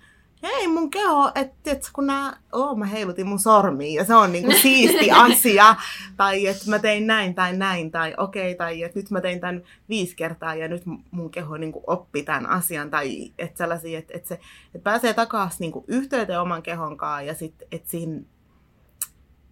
[0.45, 4.32] hei mun keho, että et, kun nää, oh, mä heilutin mun sormiin ja se on
[4.32, 5.76] niinku siisti asia.
[6.16, 9.40] tai että mä tein näin tai näin tai okei, okay, tai että nyt mä tein
[9.40, 12.90] tämän viisi kertaa ja nyt mun keho niinku oppi tämän asian.
[12.90, 14.40] Tai että sellaisia, että et se
[14.74, 18.20] et pääsee takaisin niinku yhteyteen oman kehon kanssa ja sitten että siinä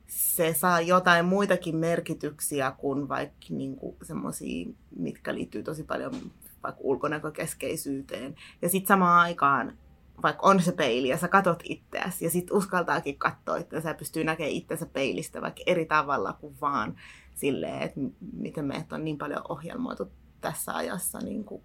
[0.06, 4.66] se saa jotain muitakin merkityksiä kuin vaikka niinku semmoisia,
[4.96, 6.14] mitkä liittyy tosi paljon
[6.62, 8.34] vaikka ulkonäkökeskeisyyteen.
[8.62, 9.78] Ja sitten samaan aikaan
[10.22, 14.24] vaikka on se peili ja sä katot itseäsi ja sitten uskaltaakin katsoa että sä pystyy
[14.24, 16.96] näkemään itsensä peilistä vaikka eri tavalla kuin vaan
[17.34, 18.00] silleen, että
[18.32, 21.62] miten meidät on niin paljon ohjelmoitu tässä ajassa niin kuin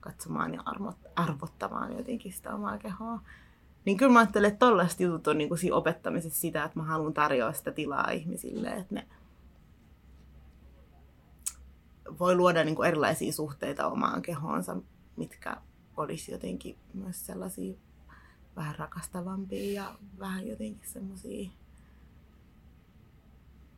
[0.00, 0.62] katsomaan ja
[1.16, 3.20] arvottamaan jotenkin sitä omaa kehoa.
[3.84, 6.84] Niin kyllä mä ajattelen, että tollaiset jutut on niin kuin siinä opettamisessa sitä, että mä
[6.84, 9.06] haluan tarjoa sitä tilaa ihmisille, että ne
[12.18, 14.76] voi luoda niin kuin erilaisia suhteita omaan kehoonsa,
[15.16, 15.56] mitkä
[15.96, 17.74] olisi jotenkin myös sellaisia
[18.56, 21.50] vähän rakastavampia ja vähän jotenkin semmoisia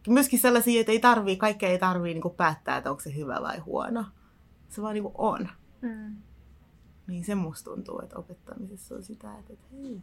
[0.09, 3.59] myöskin sellaisia, että ei tarvii, kaikkea ei tarvii niin päättää, että onko se hyvä vai
[3.59, 4.05] huono.
[4.69, 5.49] Se vaan niin on.
[5.81, 6.17] Mm.
[7.07, 10.03] Niin se musta tuntuu, että opettamisessa on sitä, että, että hei,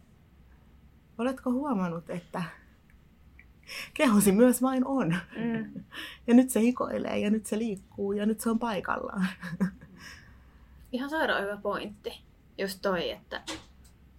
[1.17, 2.43] oletko huomannut, että
[3.93, 5.15] kehosi myös vain on.
[5.35, 5.83] Mm.
[6.27, 9.27] Ja nyt se hikoilee ja nyt se liikkuu ja nyt se on paikallaan.
[10.91, 12.21] Ihan sairaan hyvä pointti.
[12.57, 13.41] Just toi, että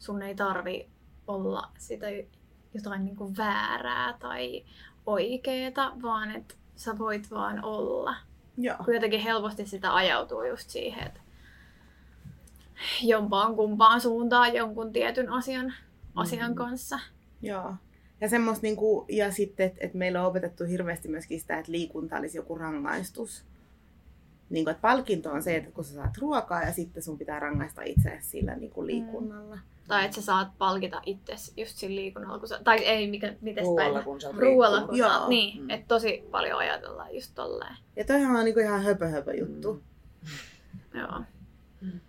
[0.06, 0.88] sun ei tarvi
[1.26, 2.06] olla sitä
[2.74, 4.64] jotain niin kuin väärää tai
[5.06, 8.16] oikeeta, vaan että sä voit vaan olla.
[8.58, 8.76] Joo.
[8.84, 11.20] Kun jotenkin helposti sitä ajautuu just siihen, että
[13.02, 15.74] jompaan kumpaan suuntaan jonkun tietyn asian,
[16.14, 16.54] asian mm.
[16.54, 16.98] kanssa.
[17.42, 17.74] Joo.
[18.20, 21.72] Ja, semmos, niin kuin, ja sitten, että, että meillä on opetettu hirveästi myöskin sitä, että
[21.72, 23.44] liikunta olisi joku rangaistus
[24.50, 27.40] niin kuin, että palkinto on se, että kun sä saat ruokaa ja sitten sun pitää
[27.40, 29.56] rangaista itse sillä niin kuin liikunnalla.
[29.56, 29.62] Mm.
[29.88, 33.64] Tai että sä saat palkita itse just sillä liikunnalla, kun sä, tai ei, mikä, miten
[33.64, 35.10] Ruoalla, kun sä Ruoalla, kun Joo.
[35.10, 35.70] sä, niin, mm.
[35.70, 37.76] että tosi paljon ajatellaan just tolleen.
[37.96, 39.82] Ja toihan on niin kuin ihan höpö, höpö juttu.
[40.22, 40.98] Mm.
[41.00, 41.22] Joo.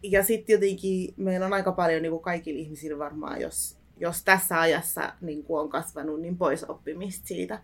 [0.04, 4.60] Ja sitten jotenkin meillä on aika paljon niin kuin kaikilla ihmisillä varmaan, jos, jos tässä
[4.60, 7.60] ajassa niin kuin on kasvanut, niin pois oppimista siitä.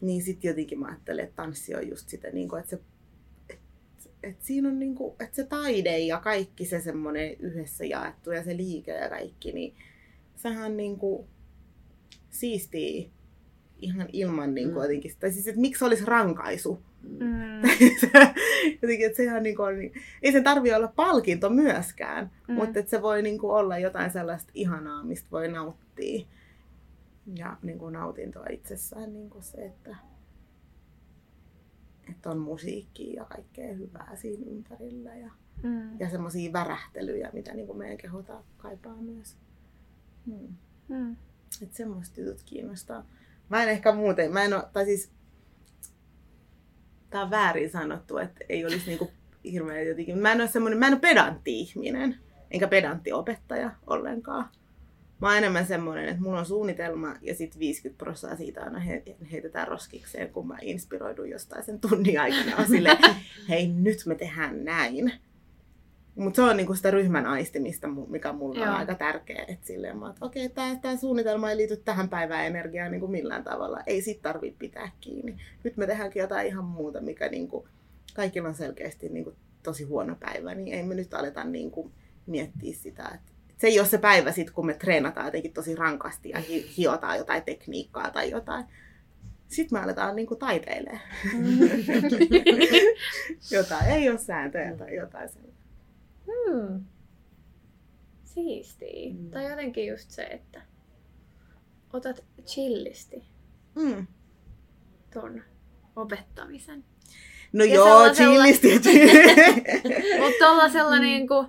[0.00, 2.80] Niin sitten jotenkin mä ajattelen, että tanssi on just sitä, niin kuin, että se
[4.22, 8.56] että siinä on niinku, että se taide ja kaikki se semmoinen yhdessä jaettu ja se
[8.56, 9.74] liike ja kaikki, niin
[10.36, 11.28] sehän niinku
[12.30, 13.10] siistii
[13.78, 14.82] ihan ilman niinku mm.
[14.82, 16.82] jotenkin, tai siis, että miksi olisi rankaisu.
[17.02, 17.62] Mm.
[18.82, 19.74] jotenkin, että sehän niinku on,
[20.22, 22.54] ei se tarvi olla palkinto myöskään, mm.
[22.54, 26.26] mutta että se voi niinku olla jotain sellaista ihanaa, mistä voi nauttia.
[27.34, 29.96] Ja niinku nautintoa itsessään niinku se, että
[32.10, 35.30] että on musiikkia ja kaikkea hyvää siinä ympärillä ja,
[35.62, 36.00] mm.
[36.00, 39.36] ja semmoisia värähtelyjä, mitä niin kuin meidän kehota kaipaa myös.
[40.26, 40.48] Mm.
[40.88, 41.16] Mm.
[41.62, 43.06] Että semmoista jutut kiinnostaa.
[43.48, 45.12] Mä en ehkä muuten, mä en ole, tai siis
[47.10, 49.10] tää on väärin sanottu, että ei olisi niinku
[49.44, 52.16] hirveän jotenkin, mä en ole semmoinen, mä en ole pedantti ihminen,
[52.50, 54.48] enkä pedantti opettaja ollenkaan.
[55.20, 59.02] Mä oon enemmän semmoinen, että mulla on suunnitelma ja sitten 50 prosenttia siitä aina he,
[59.32, 62.56] heitetään roskikseen, kun mä inspiroidun jostain sen tunnin aikana.
[62.56, 62.98] On sille,
[63.48, 65.12] hei nyt me tehdään näin.
[66.14, 69.44] Mutta se on niinku sitä ryhmän aistimista, mikä mulla on aika tärkeä.
[69.48, 73.44] Että silleen mä että okei, okay, tämä suunnitelma ei liity tähän päivään energiaan niinku millään
[73.44, 73.80] tavalla.
[73.86, 75.36] Ei sit tarvitse pitää kiinni.
[75.64, 77.68] Nyt me tehdäänkin jotain ihan muuta, mikä niinku,
[78.14, 80.54] kaikilla on selkeästi niinku tosi huono päivä.
[80.54, 81.92] Niin ei me nyt aleta niinku
[82.26, 83.29] miettiä sitä, että
[83.60, 87.18] se ei ole se päivä sitten, kun me treenataan jotenkin tosi rankasti ja hi- hiotaan
[87.18, 88.64] jotain tekniikkaa tai jotain.
[89.48, 91.00] Sitten me aletaan niinku taiteilemaan.
[93.56, 95.64] jotain ei ole sääntöjä tai jotain sellaista.
[96.26, 96.84] Hmm.
[98.24, 99.14] Siistiä.
[99.14, 99.30] Mm.
[99.30, 100.62] Tai jotenkin just se, että
[101.92, 103.24] otat chillisti
[103.74, 104.06] mm.
[105.12, 105.42] ton
[105.96, 106.84] opettamisen.
[107.52, 108.68] No ja joo, chillisti.
[110.20, 111.02] Mutta tuollaisella mm.
[111.02, 111.46] niinku,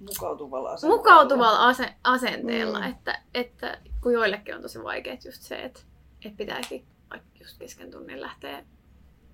[0.00, 0.96] mukautuvalla asenteella.
[0.96, 2.90] Mukautuvalla ase- asenteella, mm.
[2.90, 5.80] että, että kun joillekin on tosi vaikea just se, että,
[6.24, 8.64] että pitääkin vaikka just kesken tunnin lähteä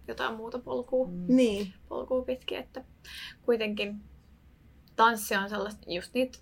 [0.08, 1.24] jotain muuta polkua, mm.
[1.28, 1.74] niin.
[1.88, 2.84] polkua pitkin, että
[3.42, 4.00] kuitenkin
[4.96, 6.38] tanssi on sellaista just niitä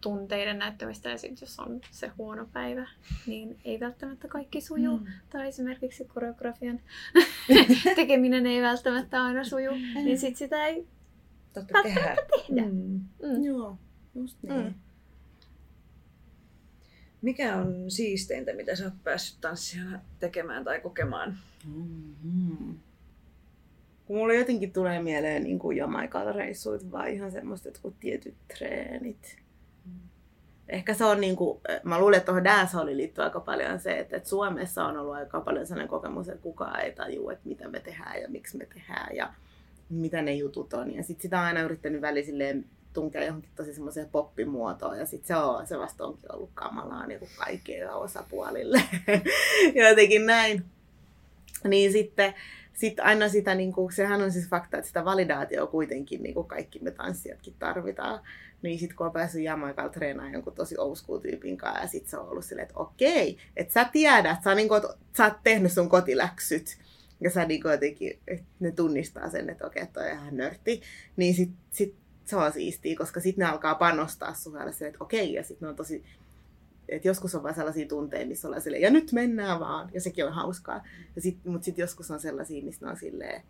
[0.00, 2.88] tunteiden näyttämistä ja sitten jos on se huono päivä,
[3.26, 4.96] niin ei välttämättä kaikki suju.
[4.96, 5.06] Mm.
[5.30, 6.80] Tai esimerkiksi koreografian
[7.96, 10.04] tekeminen ei välttämättä aina suju, mm.
[10.04, 10.86] niin sitten sitä ei
[11.52, 12.16] Totta tehdä.
[12.48, 12.62] tehdä.
[12.62, 13.00] Mm.
[13.22, 13.44] Mm.
[13.44, 13.76] Joo,
[14.14, 14.64] just niin.
[14.64, 14.74] Mm.
[17.22, 19.82] Mikä on siisteintä, mitä sä oot päässyt tanssia
[20.18, 21.38] tekemään tai kokemaan?
[21.66, 22.78] Mm-hmm.
[24.06, 28.34] Kun mulle jotenkin tulee mieleen niin kuin Jamaikalta reissuit, vai ihan semmoista, että kun tietyt
[28.58, 29.36] treenit.
[29.84, 29.92] Mm.
[30.68, 34.16] ehkä se on niin kuin, mä luulen, että tuohon dancehalliin liittyy aika paljon se, että,
[34.16, 37.80] että Suomessa on ollut aika paljon sellainen kokemus, että kukaan ei tajua, että mitä me
[37.80, 39.34] tehdään ja miksi me tehdään ja
[39.90, 40.94] mitä ne jutut on.
[40.94, 45.36] Ja sitten sitä on aina yrittänyt välisilleen tunkea johonkin tosi semmoiseen poppimuotoon ja sitten se,
[45.36, 48.82] on, se vasta onkin ollut kamalaa niin kuin kaikille osapuolille.
[49.74, 50.64] ja jotenkin näin.
[51.68, 52.34] Niin sitten
[52.72, 56.48] sit aina sitä, niin kuin, sehän on siis fakta, että sitä validaatioa kuitenkin niin kuin
[56.48, 58.20] kaikki me tanssijatkin tarvitaan.
[58.62, 62.16] Niin sitten kun on päässyt Jamaikalla treenaamaan jonkun tosi old tyypin kanssa ja sitten se
[62.18, 64.82] on ollut silleen, että okei, että sä tiedät, sä, niin kuin,
[65.16, 66.78] sä oot tehnyt sun kotiläksyt
[67.20, 70.82] ja sä niin jotenkin, että ne tunnistaa sen, että okei, toi on ihan nörtti,
[71.16, 71.94] niin sit, sit
[72.24, 75.76] se on siistiä, koska sitten ne alkaa panostaa suhelle että okei, ja sitten ne on
[75.76, 76.04] tosi,
[76.88, 80.26] että joskus on vaan sellaisia tunteja, missä ollaan silleen, ja nyt mennään vaan, ja sekin
[80.26, 80.84] on hauskaa.
[81.16, 83.42] Ja sit, mutta sitten joskus on sellaisia, missä on silleen,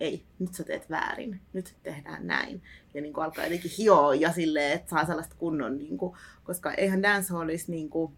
[0.00, 2.62] ei, nyt sä teet väärin, nyt tehdään näin.
[2.94, 6.74] Ja niin kuin alkaa jotenkin hioa ja silleen, että saa sellaista kunnon, niin kuin, koska
[6.74, 8.12] eihän dancehallissa niin kuin,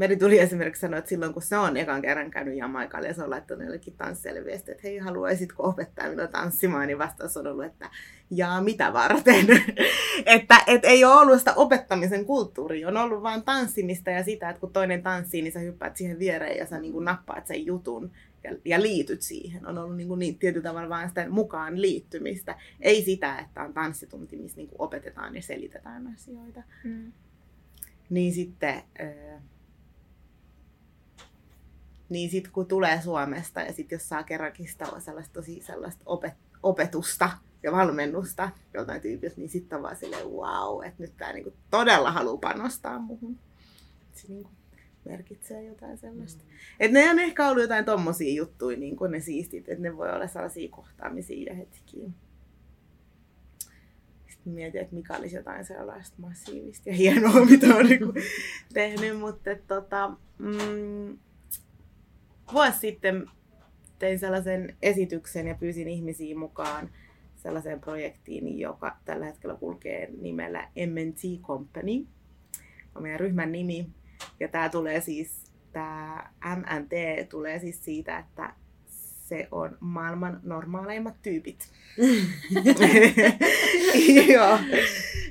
[0.00, 3.22] Meri tuli esimerkiksi sanoa, että silloin kun se on ekan kerran käynyt Jamaikalle ja se
[3.22, 7.64] on laittanut jollekin tanssijalle viestiä, että hei, haluaisitko opettaa minua tanssimaan, niin vastaus on ollut,
[7.64, 7.90] että
[8.30, 9.46] jaa, mitä varten?
[10.26, 14.60] että et ei ole ollut sitä opettamisen kulttuuria, on ollut vain tanssimista ja sitä, että
[14.60, 18.10] kun toinen tanssii, niin sä hyppäät siihen viereen ja sä niin kuin nappaat sen jutun
[18.44, 19.66] ja, ja liityt siihen.
[19.66, 22.58] On ollut niin, kuin niin tietyllä tavalla vain sitä mukaan liittymistä.
[22.80, 26.62] Ei sitä, että on tanssitunti, missä niin kuin opetetaan ja selitetään asioita.
[26.84, 27.12] Mm.
[28.10, 28.82] Niin sitten...
[29.00, 29.40] Äh,
[32.10, 36.58] niin sitten kun tulee Suomesta ja sitten jos saa kerrankin sitä sellaista tosi sellaista opet-
[36.62, 37.30] opetusta
[37.62, 42.12] ja valmennusta joltain tyypiltä, niin sitten on vaan silleen wow, että nyt tämä niinku todella
[42.12, 43.38] haluaa panostaa muuhun.
[44.14, 44.50] Se niinku
[45.04, 46.42] merkitsee jotain sellaista.
[46.44, 46.50] Mm.
[46.80, 50.12] Että ne on ehkä ollut jotain tommosia juttuja, niin kuin ne siistit, että ne voi
[50.12, 52.10] olla sellaisia kohtaamisia ja hetkiä.
[54.28, 58.00] Sitten mietin, että mikä olisi jotain sellaista massiivista ja hienoa, mitä on niin
[58.72, 60.08] tehnyt, mutta tota,
[60.38, 61.18] mm,
[62.52, 63.26] vuosi sitten
[63.98, 66.90] tein sellaisen esityksen ja pyysin ihmisiä mukaan
[67.36, 72.06] sellaiseen projektiin, joka tällä hetkellä kulkee nimellä MNT Company.
[72.94, 73.86] On meidän ryhmän nimi.
[74.40, 78.54] Ja tämä tulee siis, tämä MNT tulee siis siitä, että
[79.30, 81.68] se on maailman normaaleimmat tyypit.
[84.32, 84.58] Joo.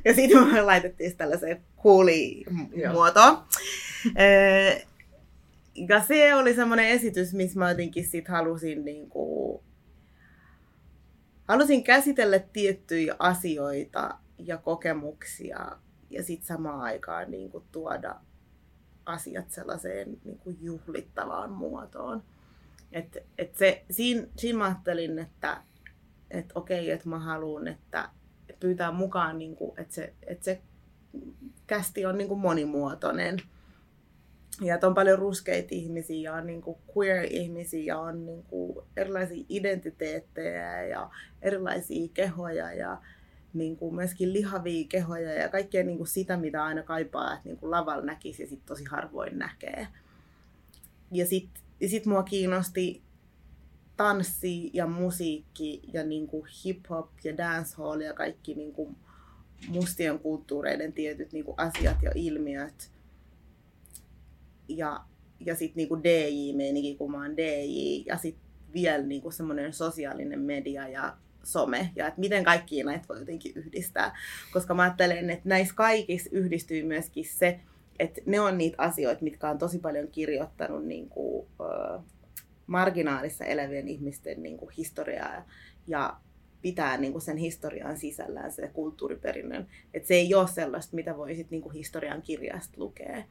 [0.06, 3.38] Ja sitten me laitettiin tällaiseen kuuli-muotoon
[5.76, 9.62] ja se oli semmoinen esitys, missä mä jotenkin sit halusin niin kuin,
[11.48, 15.72] halusin käsitellä tiettyjä asioita ja kokemuksia
[16.10, 18.16] ja sitten samaan aikaan niin kuin, tuoda
[19.06, 22.24] asiat sellaiseen niin kuin, juhlittavaan muotoon.
[22.92, 25.62] Et, et se, siinä, siinä mä ajattelin, että
[26.32, 28.10] et okei, että mä haluan, että
[28.60, 30.62] pyytää mukaan, niin kuin, että se, että se
[31.68, 33.38] kästi on niin kuin monimuotoinen
[34.62, 40.84] ja että on paljon ruskeita ihmisiä on niin kuin queer-ihmisiä on niin kuin erilaisia identiteettejä
[40.84, 41.10] ja
[41.42, 43.02] erilaisia kehoja ja
[43.54, 47.58] niin kuin myöskin lihavia kehoja ja kaikkea niin kuin sitä, mitä aina kaipaa, että niin
[47.58, 49.88] kuin lavalla näkisi ja sitten tosi harvoin näkee.
[51.12, 53.02] Ja sitten sit mua kiinnosti
[53.98, 58.96] tanssi ja musiikki ja niin kuin hip-hop ja dancehall ja kaikki niin kuin
[59.68, 62.92] mustien kulttuureiden tietyt niin kuin asiat ja ilmiöt
[64.70, 65.00] ja,
[65.46, 68.44] ja sitten niinku DJ-meininki, kun mä oon DJ, ja sitten
[68.74, 74.18] vielä niinku semmoinen sosiaalinen media ja some, ja että miten kaikki näitä voi jotenkin yhdistää.
[74.54, 77.60] Koska mä ajattelen, että näissä kaikissa yhdistyy myöskin se,
[78.00, 82.04] että ne on niitä asioita, mitkä on tosi paljon kirjoittanut niin kuin, äh,
[82.68, 85.46] marginaalissa elävien ihmisten niin kuin, historiaa
[85.88, 86.18] ja
[86.62, 89.68] pitää niin kuin sen historian sisällään se kulttuuriperinnön.
[89.94, 93.24] Että se ei ole sellaista, mitä voisit niin kuin historian kirjasta lukea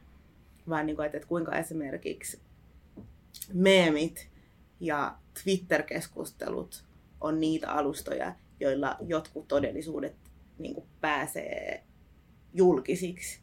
[0.69, 2.41] vaan niin kuin, että, että kuinka esimerkiksi
[3.53, 4.29] meemit
[4.79, 6.83] ja Twitter-keskustelut
[7.21, 10.15] on niitä alustoja, joilla jotkut todellisuudet
[10.57, 11.83] niin kuin pääsee
[12.53, 13.39] julkisiksi.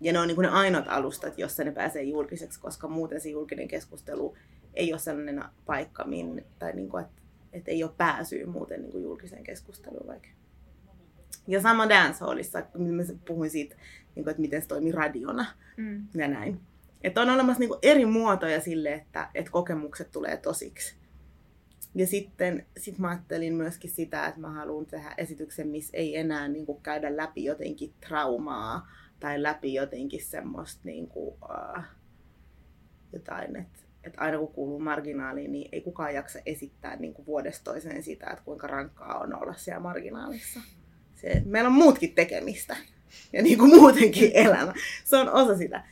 [0.00, 3.28] Ja ne on niin kuin ne ainoat alustat, jossa ne pääsee julkiseksi, koska muuten se
[3.28, 4.36] julkinen keskustelu
[4.74, 8.92] ei ole sellainen paikka, min, tai niin kuin, että, että ei ole pääsyä muuten niin
[8.92, 10.28] kuin julkiseen keskusteluun vaikka.
[11.46, 13.76] Ja sama dancehallissa, mä puhuin siitä
[14.14, 15.46] niin kuin, että miten se toimii radiona
[15.76, 16.06] mm.
[16.14, 16.60] ja näin.
[17.02, 20.94] Että on olemassa niin kuin, eri muotoja sille, että, että kokemukset tulee tosiksi.
[21.94, 26.48] Ja sitten sit mä ajattelin myöskin sitä, että mä haluan tehdä esityksen, missä ei enää
[26.48, 28.88] niin kuin, käydä läpi jotenkin traumaa
[29.20, 31.82] tai läpi jotenkin semmoista niin kuin, uh,
[33.12, 37.64] jotain, että että aina kun kuuluu marginaaliin, niin ei kukaan jaksa esittää niin kuin vuodesta
[37.64, 40.60] toiseen sitä, että kuinka rankkaa on olla siellä marginaalissa
[41.14, 42.76] Se, meillä on muutkin tekemistä.
[43.32, 44.74] Ja niin kuin muutenkin elämä.
[45.04, 45.84] Se on osa sitä.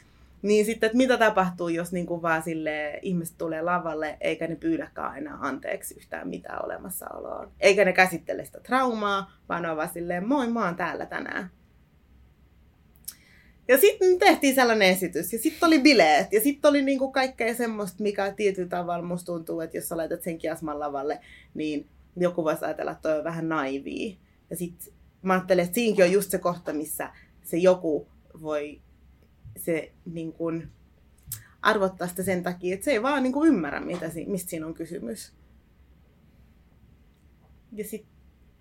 [0.42, 4.56] Niin sitten, että mitä tapahtuu, jos niin kuin vaan sille ihmiset tulee lavalle, eikä ne
[4.56, 7.50] pyydäkään enää anteeksi yhtään mitään olemassaoloa.
[7.60, 11.50] Eikä ne käsittele sitä traumaa, vaan on vaan silleen, moi, mä oon täällä tänään.
[13.68, 18.02] Ja sitten tehtiin sellainen esitys, ja sitten oli bileet, ja sitten oli niinku kaikkea semmoista,
[18.02, 21.20] mikä tietyllä tavalla musta tuntuu, että jos sä laitat sen kiasman lavalle,
[21.54, 24.16] niin joku voisi ajatella, että toi on vähän naivia.
[24.50, 27.12] Ja sitten mä ajattelen, että siinäkin on just se kohta, missä
[27.42, 28.08] se joku
[28.40, 28.80] voi
[29.56, 30.70] se niin kuin,
[31.62, 34.74] arvottaa sitä sen takia, että se ei vaan niin kuin ymmärrä, mitä, mistä siinä on
[34.74, 35.32] kysymys.
[37.72, 38.12] Ja sitten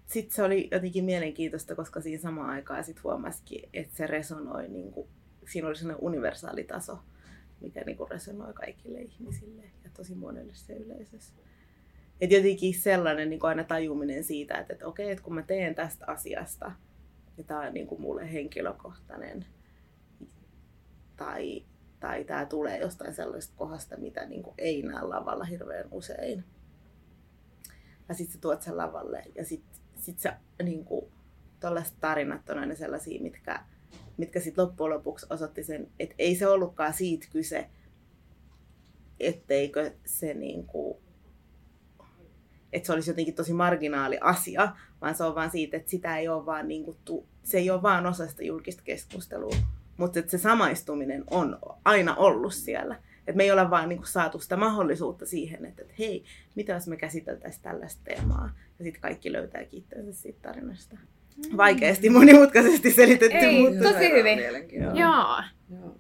[0.08, 4.92] sit se oli jotenkin mielenkiintoista, koska siinä samaan aikaan sit huomasikin, että se resonoi, niin
[4.92, 5.08] kuin,
[5.52, 7.00] siinä oli sellainen universaali taso,
[7.62, 11.34] mikä niin kuin resonoi kaikille ihmisille ja tosi monelle se yleisössä.
[12.22, 16.06] Et jotenkin sellainen niin aina tajuminen siitä, että, että okei, että kun mä teen tästä
[16.08, 16.72] asiasta,
[17.38, 19.46] ja tämä on niin kuin mulle henkilökohtainen,
[21.18, 21.66] tai,
[22.00, 26.44] tai tämä tulee jostain sellaisesta kohdasta, mitä niin kuin ei näe lavalla hirveän usein.
[28.10, 31.12] Ja sitten sä tuot sen lavalle ja sitten sit sä niin kuin,
[31.60, 33.60] tällaiset tarinat on aina sellaisia, mitkä,
[34.18, 37.70] mitkä sitten loppujen lopuksi osoitti sen, että ei se ollutkaan siitä kyse,
[39.20, 40.98] etteikö se niin kuin,
[42.74, 46.28] että se olisi jotenkin tosi marginaali asia, vaan se on vaan siitä, että sitä ei
[46.28, 46.98] ole vaan, niin kuin,
[47.44, 49.56] se ei ole vaan osa sitä julkista keskustelua,
[49.98, 52.96] mutta se samaistuminen on aina ollut siellä.
[53.28, 56.24] Et me ei ole vaan niinku saatu sitä mahdollisuutta siihen, että, että hei,
[56.56, 58.50] mitä jos me käsiteltäisiin tällaista teemaa.
[58.80, 60.98] Ja sitten kaikki löytää itsensä siitä tarinasta.
[61.38, 61.58] Mm.
[61.58, 63.38] Vaikeasti, monimutkaisesti selitetty.
[63.38, 63.94] Ei, mutta...
[63.94, 64.40] tosi hyvin.
[64.72, 64.96] Joo.
[64.96, 65.44] Joo.
[65.70, 65.96] Joo.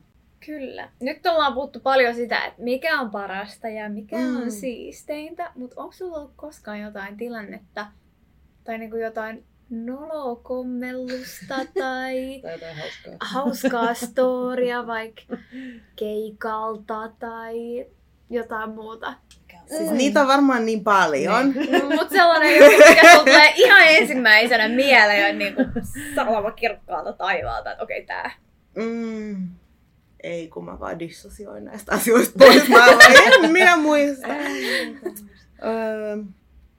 [0.45, 0.89] Kyllä.
[0.99, 4.41] Nyt ollaan puhuttu paljon sitä, että mikä on parasta ja mikä mm.
[4.41, 7.87] on siisteintä, mutta onko sulla ollut koskaan jotain tilannetta
[8.63, 13.13] tai niinku jotain nolokommellusta tai, tai jotain hauskaa.
[13.19, 15.37] hauskaa storia vaikka
[15.95, 17.85] keikalta tai
[18.29, 19.13] jotain muuta.
[19.67, 19.97] Siis mm.
[19.97, 21.51] niitä on varmaan niin paljon.
[21.51, 21.85] Niin.
[21.85, 25.55] Mutta sellainen joku, mikä tulee ihan ensimmäisenä mieleen niin
[26.15, 28.31] salama kirkkaalta taivaalta, että okei okay, tää.
[28.75, 29.60] Mm.
[30.23, 32.69] Ei, kun mä vaan dissosioin näistä asioista pois.
[32.69, 32.85] Mä
[33.43, 34.27] en minä muista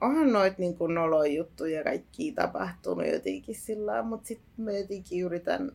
[0.01, 5.73] onhan noit niin kuin noloja juttuja kaikki tapahtunut jotenkin sillä mutta sitten mä jotenkin yritän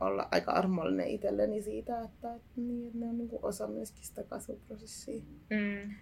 [0.00, 4.04] olla aika armollinen itselleni siitä, että, että, niin, että ne on niin kuin osa myöskin
[4.04, 5.22] sitä kasvuprosessia.
[5.50, 5.94] Mm.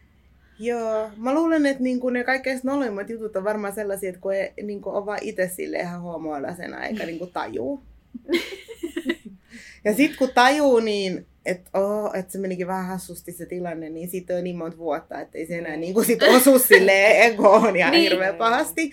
[0.59, 4.35] Joo, mä luulen, että niin kuin ne kaikkein noloimmat jutut on varmaan sellaisia, että kun
[4.35, 7.83] ei, niin kuin on vaan itse sille ihan homoilasena eikä niin kuin tajuu.
[9.85, 14.11] ja sitten kun tajuu, niin että oh, et se menikin vähän hassusti se tilanne, niin
[14.11, 17.77] siitä on niin monta vuotta, että ei se enää niin kuin sit osu sille egoon
[17.77, 18.03] ja niin.
[18.03, 18.93] hirveän pahasti.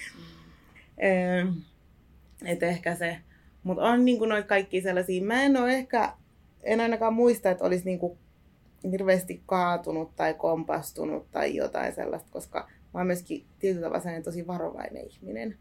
[2.46, 3.18] Että ehkä se,
[3.64, 6.14] mutta on niin kuin noita kaikki sellaisia, mä en ole ehkä,
[6.64, 8.18] en ainakaan muista, että olisi niin kuin
[8.92, 15.06] hirveästi kaatunut tai kompastunut tai jotain sellaista, koska mä oon myöskin tietyllä tavalla tosi varovainen
[15.08, 15.58] ihminen.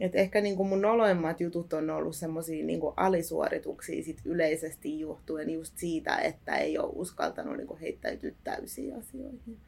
[0.00, 5.50] Et ehkä niin kuin mun noloimmat jutut on ollut semmoisia niin alisuorituksia sit yleisesti johtuen
[5.50, 9.60] just siitä, että ei ole uskaltanut niin kuin heittäytyä täysiin asioihin.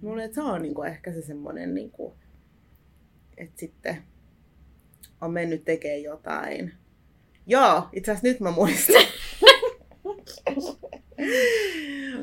[0.00, 2.14] Mulle se on niin kuin ehkä se semmoinen, niin kuin,
[3.36, 3.96] että sitten
[5.20, 6.72] on mennyt tekemään jotain.
[7.46, 9.02] Joo, itse asiassa nyt mä muistan.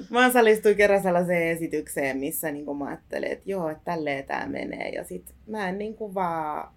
[0.09, 4.89] mä osallistuin kerran sellaiseen esitykseen, missä niin mä ajattelin, että joo, että tälleen tämä menee.
[4.89, 6.73] Ja sit mä en niin kuin vaan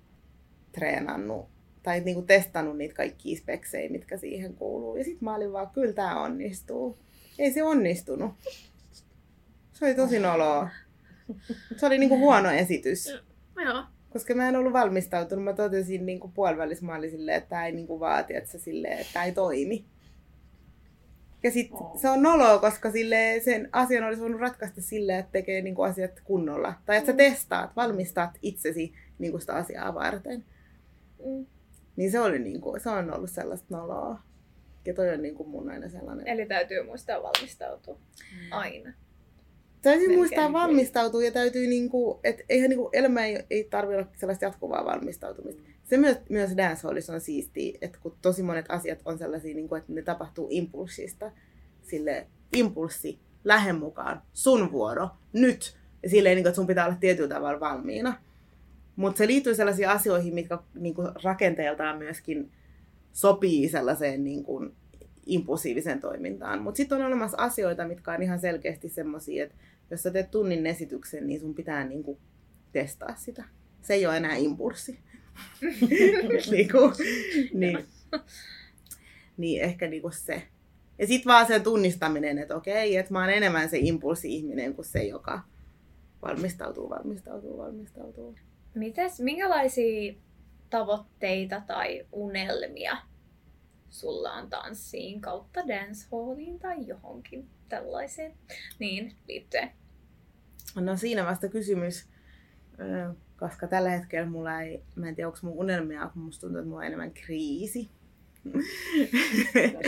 [0.76, 1.48] treenannut
[1.82, 4.96] tai niinku testannut niitä kaikkia speksejä, mitkä siihen kuuluu.
[4.96, 6.98] Ja sitten mä olin vaan, kyllä tämä onnistuu.
[7.38, 8.34] Ei se onnistunut.
[9.72, 10.68] Se oli tosi noloa.
[11.76, 13.06] Se oli niinku huono esitys.
[13.64, 13.84] Joo.
[14.12, 15.44] Koska mä en ollut valmistautunut.
[15.44, 18.98] Mä totesin niinku puolivälissä, mä olin silleen, että tämä ei niinku vaati, että se, silleen,
[18.98, 19.84] että tämä ei toimi.
[21.42, 22.00] Ja sit oh.
[22.00, 26.20] se on noloa, koska sille sen asian olisi voinut ratkaista silleen, että tekee niinku asiat
[26.24, 26.74] kunnolla.
[26.86, 27.16] Tai että sä mm.
[27.16, 30.44] testaat, valmistat itsesi niinku sitä asiaa varten.
[31.24, 31.46] Mm.
[31.96, 34.20] Niin se, oli niinku, se on ollut sellaista noloa.
[34.84, 36.28] Ja toi on niinku mun aina sellainen.
[36.28, 37.94] Eli täytyy muistaa valmistautua.
[37.94, 38.52] Mm.
[38.52, 38.92] Aina.
[39.82, 44.10] Täytyy Melkein muistaa valmistautua ja täytyy, niinku, että eihän niinku, elämä ei, ei tarvitse olla
[44.16, 45.62] sellaista jatkuvaa valmistautumista.
[45.84, 49.92] Se myös, myös dancehallissa on siistiä, että kun tosi monet asiat on sellaisia, niinku, että
[49.92, 51.32] ne tapahtuu impulssista.
[51.82, 55.76] Sille impulssi, lähde mukaan, sun vuoro, nyt.
[56.02, 58.20] Ja silleen, niinku, että sun pitää olla tietyllä tavalla valmiina.
[58.96, 62.50] Mutta se liittyy sellaisiin asioihin, mitkä niinku, rakenteeltaan myöskin
[63.12, 64.66] sopii sellaiseen niinku,
[65.26, 66.62] impulsiiviseen toimintaan.
[66.62, 69.56] Mutta sitten on olemassa asioita, mitkä on ihan selkeästi semmoisia, että
[69.90, 72.18] jos sä teet tunnin esityksen, niin sun pitää niinku,
[72.72, 73.44] testaa sitä.
[73.82, 74.98] Se ei ole enää impulssi,
[76.50, 76.92] niinku,
[77.54, 77.78] niin,
[79.36, 80.42] niin ehkä niinku se.
[80.98, 85.02] Ja sitten vaan sen tunnistaminen, että okei, että mä oon enemmän se impulsi-ihminen kuin se,
[85.04, 85.40] joka
[86.22, 88.36] valmistautuu, valmistautuu, valmistautuu.
[88.76, 90.14] Mites, minkälaisia
[90.70, 92.96] tavoitteita tai unelmia
[93.90, 98.32] sulla on tanssiin kautta dancehalliin tai johonkin tällaiseen
[98.78, 99.70] niin liittyen?
[100.74, 102.08] No siinä vasta kysymys,
[103.40, 106.68] koska tällä hetkellä mulla ei, mä en tiedä onko mun unelmia, kun musta tuntuu, että
[106.68, 107.90] mulla on enemmän kriisi.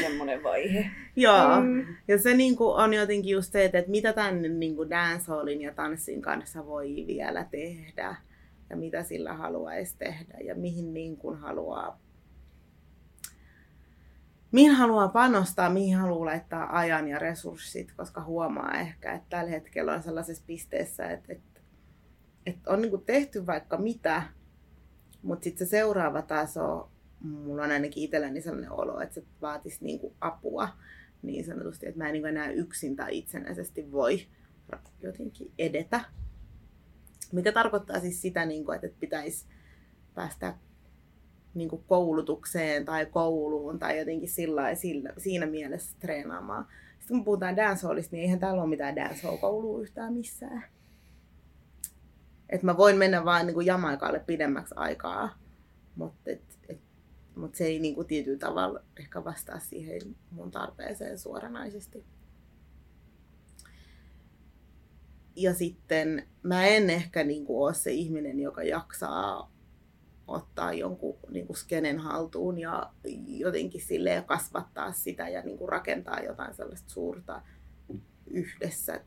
[0.01, 0.91] Semmoinen vaihe.
[1.17, 1.87] Joo, mm.
[2.09, 6.67] ja se niinku on jotenkin just se, että mitä tänne niinku dancehallin ja tanssin kanssa
[6.67, 8.17] voi vielä tehdä
[8.71, 12.01] ja mitä sillä haluaisi tehdä ja mihin niin kuin haluaa
[14.53, 19.93] mihin haluaa panostaa, mihin haluaa laittaa ajan ja resurssit, koska huomaa ehkä, että tällä hetkellä
[19.93, 21.61] on sellaisessa pisteessä, että, että,
[22.47, 24.23] että on niin tehty vaikka mitä,
[25.23, 26.91] mutta sitten se seuraava taso,
[27.21, 30.69] mulla on ainakin itselläni sellainen olo, että se vaatisi niin apua
[31.23, 34.27] niin sanotusti, että mä en niin enää yksin tai itsenäisesti voi
[35.03, 36.01] jotenkin edetä.
[37.33, 39.47] Mikä tarkoittaa siis sitä, niin kuin, että pitäisi
[40.15, 40.55] päästä
[41.55, 46.67] niin kuin koulutukseen tai kouluun tai jotenkin sillä, sillä, siinä mielessä treenaamaan.
[46.99, 50.65] Sitten kun puhutaan dancehallista, niin eihän täällä ole mitään dancehall-koulua yhtään missään.
[52.49, 55.39] Et mä voin mennä vaan niin kuin Jamaikalle pidemmäksi aikaa,
[55.97, 56.81] mutta et, et,
[57.37, 60.01] mut se ei niin kuin tietyllä tavalla ehkä vastaa siihen
[60.31, 62.05] mun tarpeeseen suoranaisesti.
[65.39, 69.53] Ja sitten mä en ehkä niin kuin ole se ihminen, joka jaksaa
[70.27, 72.93] ottaa jonkun niin kuin skenen haltuun ja
[73.27, 77.43] jotenkin sille kasvattaa sitä ja niin kuin rakentaa jotain sellaista suurta
[78.27, 79.01] yhdessä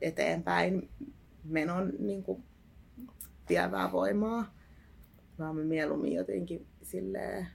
[0.00, 0.90] eteenpäin
[1.44, 2.42] menon niin kuin
[3.48, 4.54] vievää voimaa.
[5.38, 7.46] Vaan me mieluummin jotenkin silleen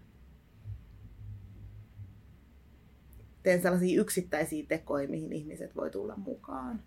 [3.43, 6.83] teen sellaisia yksittäisiä tekoja, mihin ihmiset voi tulla mukaan.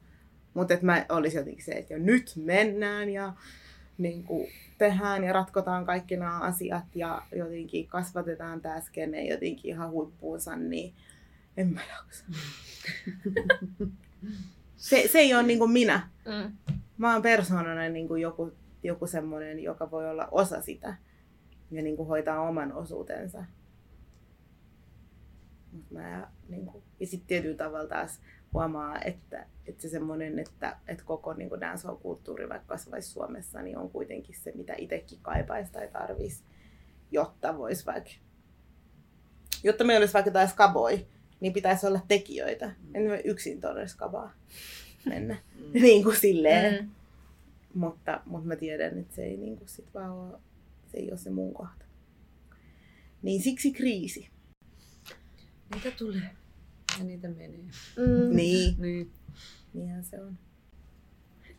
[0.56, 3.32] Mutta että mä olisin jotenkin se, että jo nyt mennään ja
[3.98, 4.48] niin kuin
[4.78, 10.94] tehdään ja ratkotaan kaikki nämä asiat ja jotenkin kasvatetaan tämä skene jotenkin ihan huippuunsa, niin
[11.56, 12.24] en mä jaksa.
[14.76, 16.08] se, se ei ole niin kuin minä.
[16.24, 16.76] Mm.
[16.98, 18.52] Mä oon persoonana niin kuin joku,
[18.82, 20.96] joku semmoinen, joka voi olla osa sitä
[21.70, 23.44] ja niin kuin hoitaa oman osuutensa.
[25.72, 28.20] Mut mä, niin kuin, ja sitten tietyllä tavalla taas
[28.56, 33.90] huomaa, että, että se semmoinen, että, että koko niin dancehall-kulttuuri vaikka kasvaisi Suomessa, niin on
[33.90, 36.44] kuitenkin se, mitä itsekin kaipaisi tai tarvisi,
[37.10, 38.10] jotta voisi vaikka,
[39.62, 41.06] jotta meillä olisi vaikka jotain skaboi,
[41.40, 42.72] niin pitäisi olla tekijöitä.
[42.94, 44.32] En me yksin todella skabaa
[45.06, 45.36] mennä.
[45.56, 45.72] Mm.
[45.82, 46.84] niin kuin silleen.
[46.84, 46.90] Mm.
[47.74, 50.40] Mutta, mutta mä tiedän, että se ei niin kuin sit vaan ole,
[50.86, 51.84] se ei ole se mun kohta.
[53.22, 54.28] Niin siksi kriisi.
[55.74, 56.30] Mitä tulee?
[56.98, 57.64] Ja niitä menee.
[57.96, 58.36] Mm.
[58.36, 58.74] Niin.
[58.78, 59.12] niin.
[59.74, 60.38] Niinhän se on.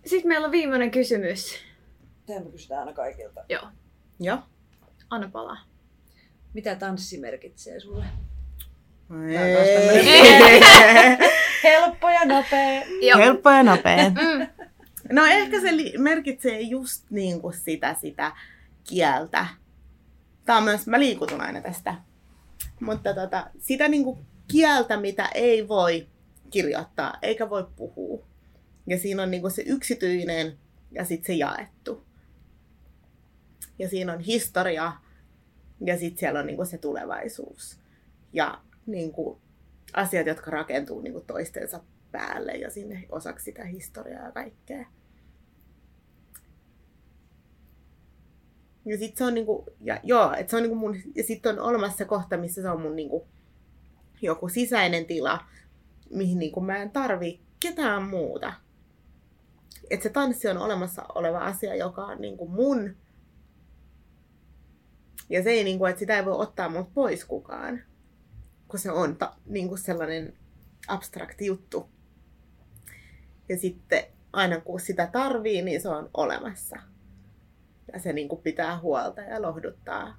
[0.06, 1.56] Sitten meillä on viimeinen kysymys.
[2.26, 3.44] Tämä me kysytään aina kaikilta.
[3.50, 3.68] Joo.
[4.20, 4.40] Joo.
[5.10, 5.58] Anna palaa.
[6.54, 8.06] Mitä tanssi merkitsee sulle?
[11.64, 12.84] Helppo ja nopea.
[13.02, 13.20] Joo.
[13.20, 14.10] Helppo ja nopea.
[14.10, 14.48] Mm.
[15.12, 18.32] No ehkä se merkitsee just niin kuin sitä, sitä
[18.90, 19.46] kieltä.
[20.46, 21.96] Tämä on myös, mä liikutun aina tästä.
[22.80, 26.08] Mutta tota, sitä niin kuin kieltä, mitä ei voi
[26.50, 28.28] kirjoittaa eikä voi puhua.
[28.88, 30.58] Ja siinä on niinku se yksityinen
[30.92, 32.06] ja sitten se jaettu.
[33.80, 34.94] Ja siinä on historia
[35.86, 37.80] ja sitten siellä on niinku se tulevaisuus.
[38.34, 39.42] Ja niinku
[39.94, 44.86] asiat, jotka rakentuu niinku toistensa päälle ja sinne osaksi sitä historiaa ja kaikkea.
[48.86, 51.70] Ja sitten se on niinku, ja joo, että se on niinku mun, ja sitten on
[51.70, 53.28] olemassa se kohta, missä se on mun niinku
[54.22, 55.46] joku sisäinen tila,
[56.10, 58.54] mihin niin kuin mä en tarvi ketään muuta.
[59.90, 62.96] Että se tanssi on olemassa oleva asia, joka on niin kuin mun.
[65.30, 67.84] Ja se ei, niin kuin, että sitä ei voi ottaa mut pois kukaan.
[68.68, 70.34] Kun se on ta, niin kuin sellainen
[70.88, 71.90] abstrakti juttu.
[73.50, 74.04] Ja sitten
[74.34, 76.76] aina kun sitä tarvii, niin se on olemassa.
[77.94, 80.18] Ja se niin kuin pitää huolta ja lohduttaa.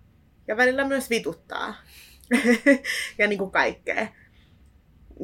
[0.48, 1.74] Ja välillä myös vituttaa.
[3.18, 4.08] ja niin kuin kaikkea.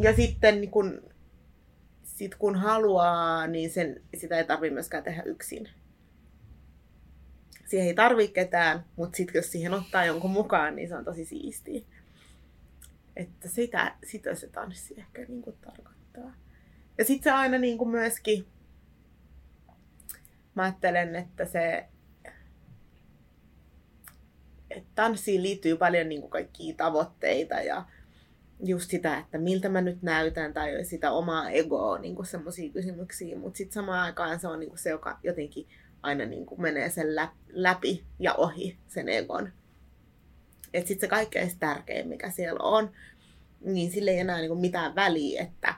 [0.03, 1.03] Ja sitten niin kun,
[2.03, 5.69] sit kun haluaa, niin sen, sitä ei tarvitse myöskään tehdä yksin.
[7.67, 11.25] Siihen ei tarvitse ketään, mutta sitten jos siihen ottaa jonkun mukaan, niin se on tosi
[11.25, 11.81] siistiä.
[13.17, 16.35] Että sitä, sitä se tanssi ehkä niin kuin tarkoittaa.
[16.99, 18.47] Ja sitten se aina niin kuin myöskin,
[20.55, 21.89] mä ajattelen, että se
[24.77, 27.85] et tanssiin liittyy paljon niin kuin kaikkia tavoitteita ja
[28.65, 33.57] just sitä, että miltä mä nyt näytän tai sitä omaa egoa, niin semmoisia kysymyksiä, mutta
[33.57, 35.67] sitten samaan aikaan se on niin kuin se, joka jotenkin
[36.03, 37.07] aina niin kuin menee sen
[37.49, 39.53] läpi ja ohi sen egon.
[40.75, 42.91] Että sitten se kaikkein tärkein, mikä siellä on,
[43.61, 45.75] niin sille ei enää niin kuin mitään väliä, että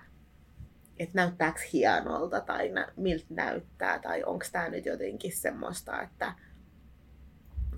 [0.99, 6.35] että näyttääkö hienolta tai miltä näyttää tai onko tämä nyt jotenkin semmoista, että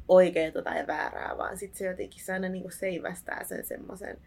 [0.09, 4.19] oikeaa tai väärää, vaan sitten se jotenkin se aina niinku seivästää sen semmoisen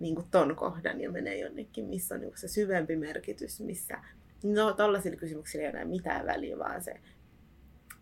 [0.00, 3.98] niinku ton kohdan ja menee jonnekin, missä on niinku se syvempi merkitys, missä
[4.42, 7.00] no tollaisilla kysymyksillä ei enää mitään väliä, vaan se,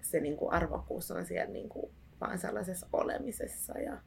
[0.00, 1.90] se niinku arvokkuus on siellä niinku
[2.20, 4.02] vaan sellaisessa olemisessa ja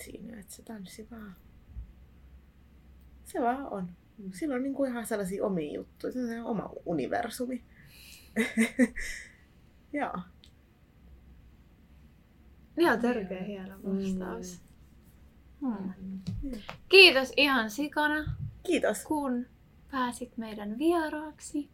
[0.00, 1.36] siinä, että se tanssi vaan.
[3.24, 3.88] Se vaan on.
[4.32, 7.64] Sillä on niinku ihan sellaisia omia juttuja, se on oma universumi.
[9.92, 10.14] Joo.
[12.80, 14.62] Ihan törkeä hieno vastaus.
[15.60, 15.68] Mm.
[15.70, 16.20] Hmm.
[16.88, 18.24] Kiitos ihan sikana.
[18.62, 19.04] Kiitos.
[19.04, 19.46] Kun
[19.90, 21.68] pääsit meidän vieraaksi.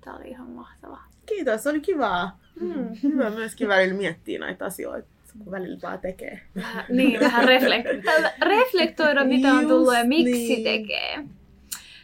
[0.00, 1.08] Tämä oli ihan mahtavaa.
[1.26, 2.40] Kiitos, oli kivaa.
[2.60, 2.88] Mm.
[3.02, 5.08] Hyvä myöskin välillä miettiä näitä asioita
[5.38, 6.40] kun välillä vaan tekee.
[6.56, 10.64] Vähän, niin, vähän reflektoida, reflektoida mitä on tullut ja miksi niin.
[10.64, 11.24] tekee.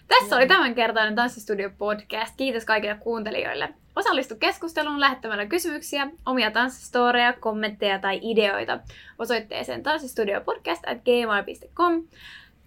[0.08, 2.36] Tässä oli tämänkertainen Tanssistudio podcast.
[2.36, 3.74] Kiitos kaikille kuuntelijoille.
[3.96, 8.78] Osallistu keskusteluun lähettämällä kysymyksiä, omia tanssistoreja, kommentteja tai ideoita
[9.18, 12.02] osoitteeseen tanssistudiopodcast.gmail.com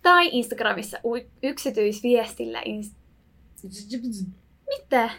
[0.01, 0.97] tai Instagramissa
[1.43, 2.61] yksityisviestillä.
[2.61, 2.95] Inst-
[4.67, 5.09] Mitä?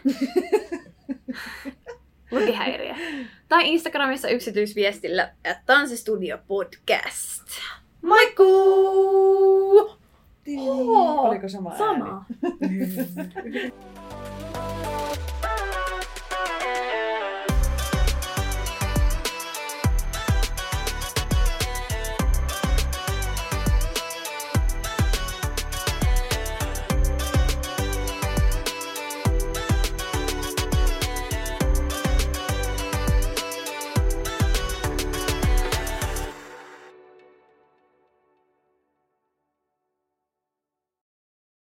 [2.31, 2.95] Lukihäiriö.
[3.49, 5.33] Tai Instagramissa yksityisviestillä
[5.65, 7.43] Tanssistudio Podcast.
[8.01, 9.91] Moikkuu!
[11.17, 12.25] Oliko sama Sama.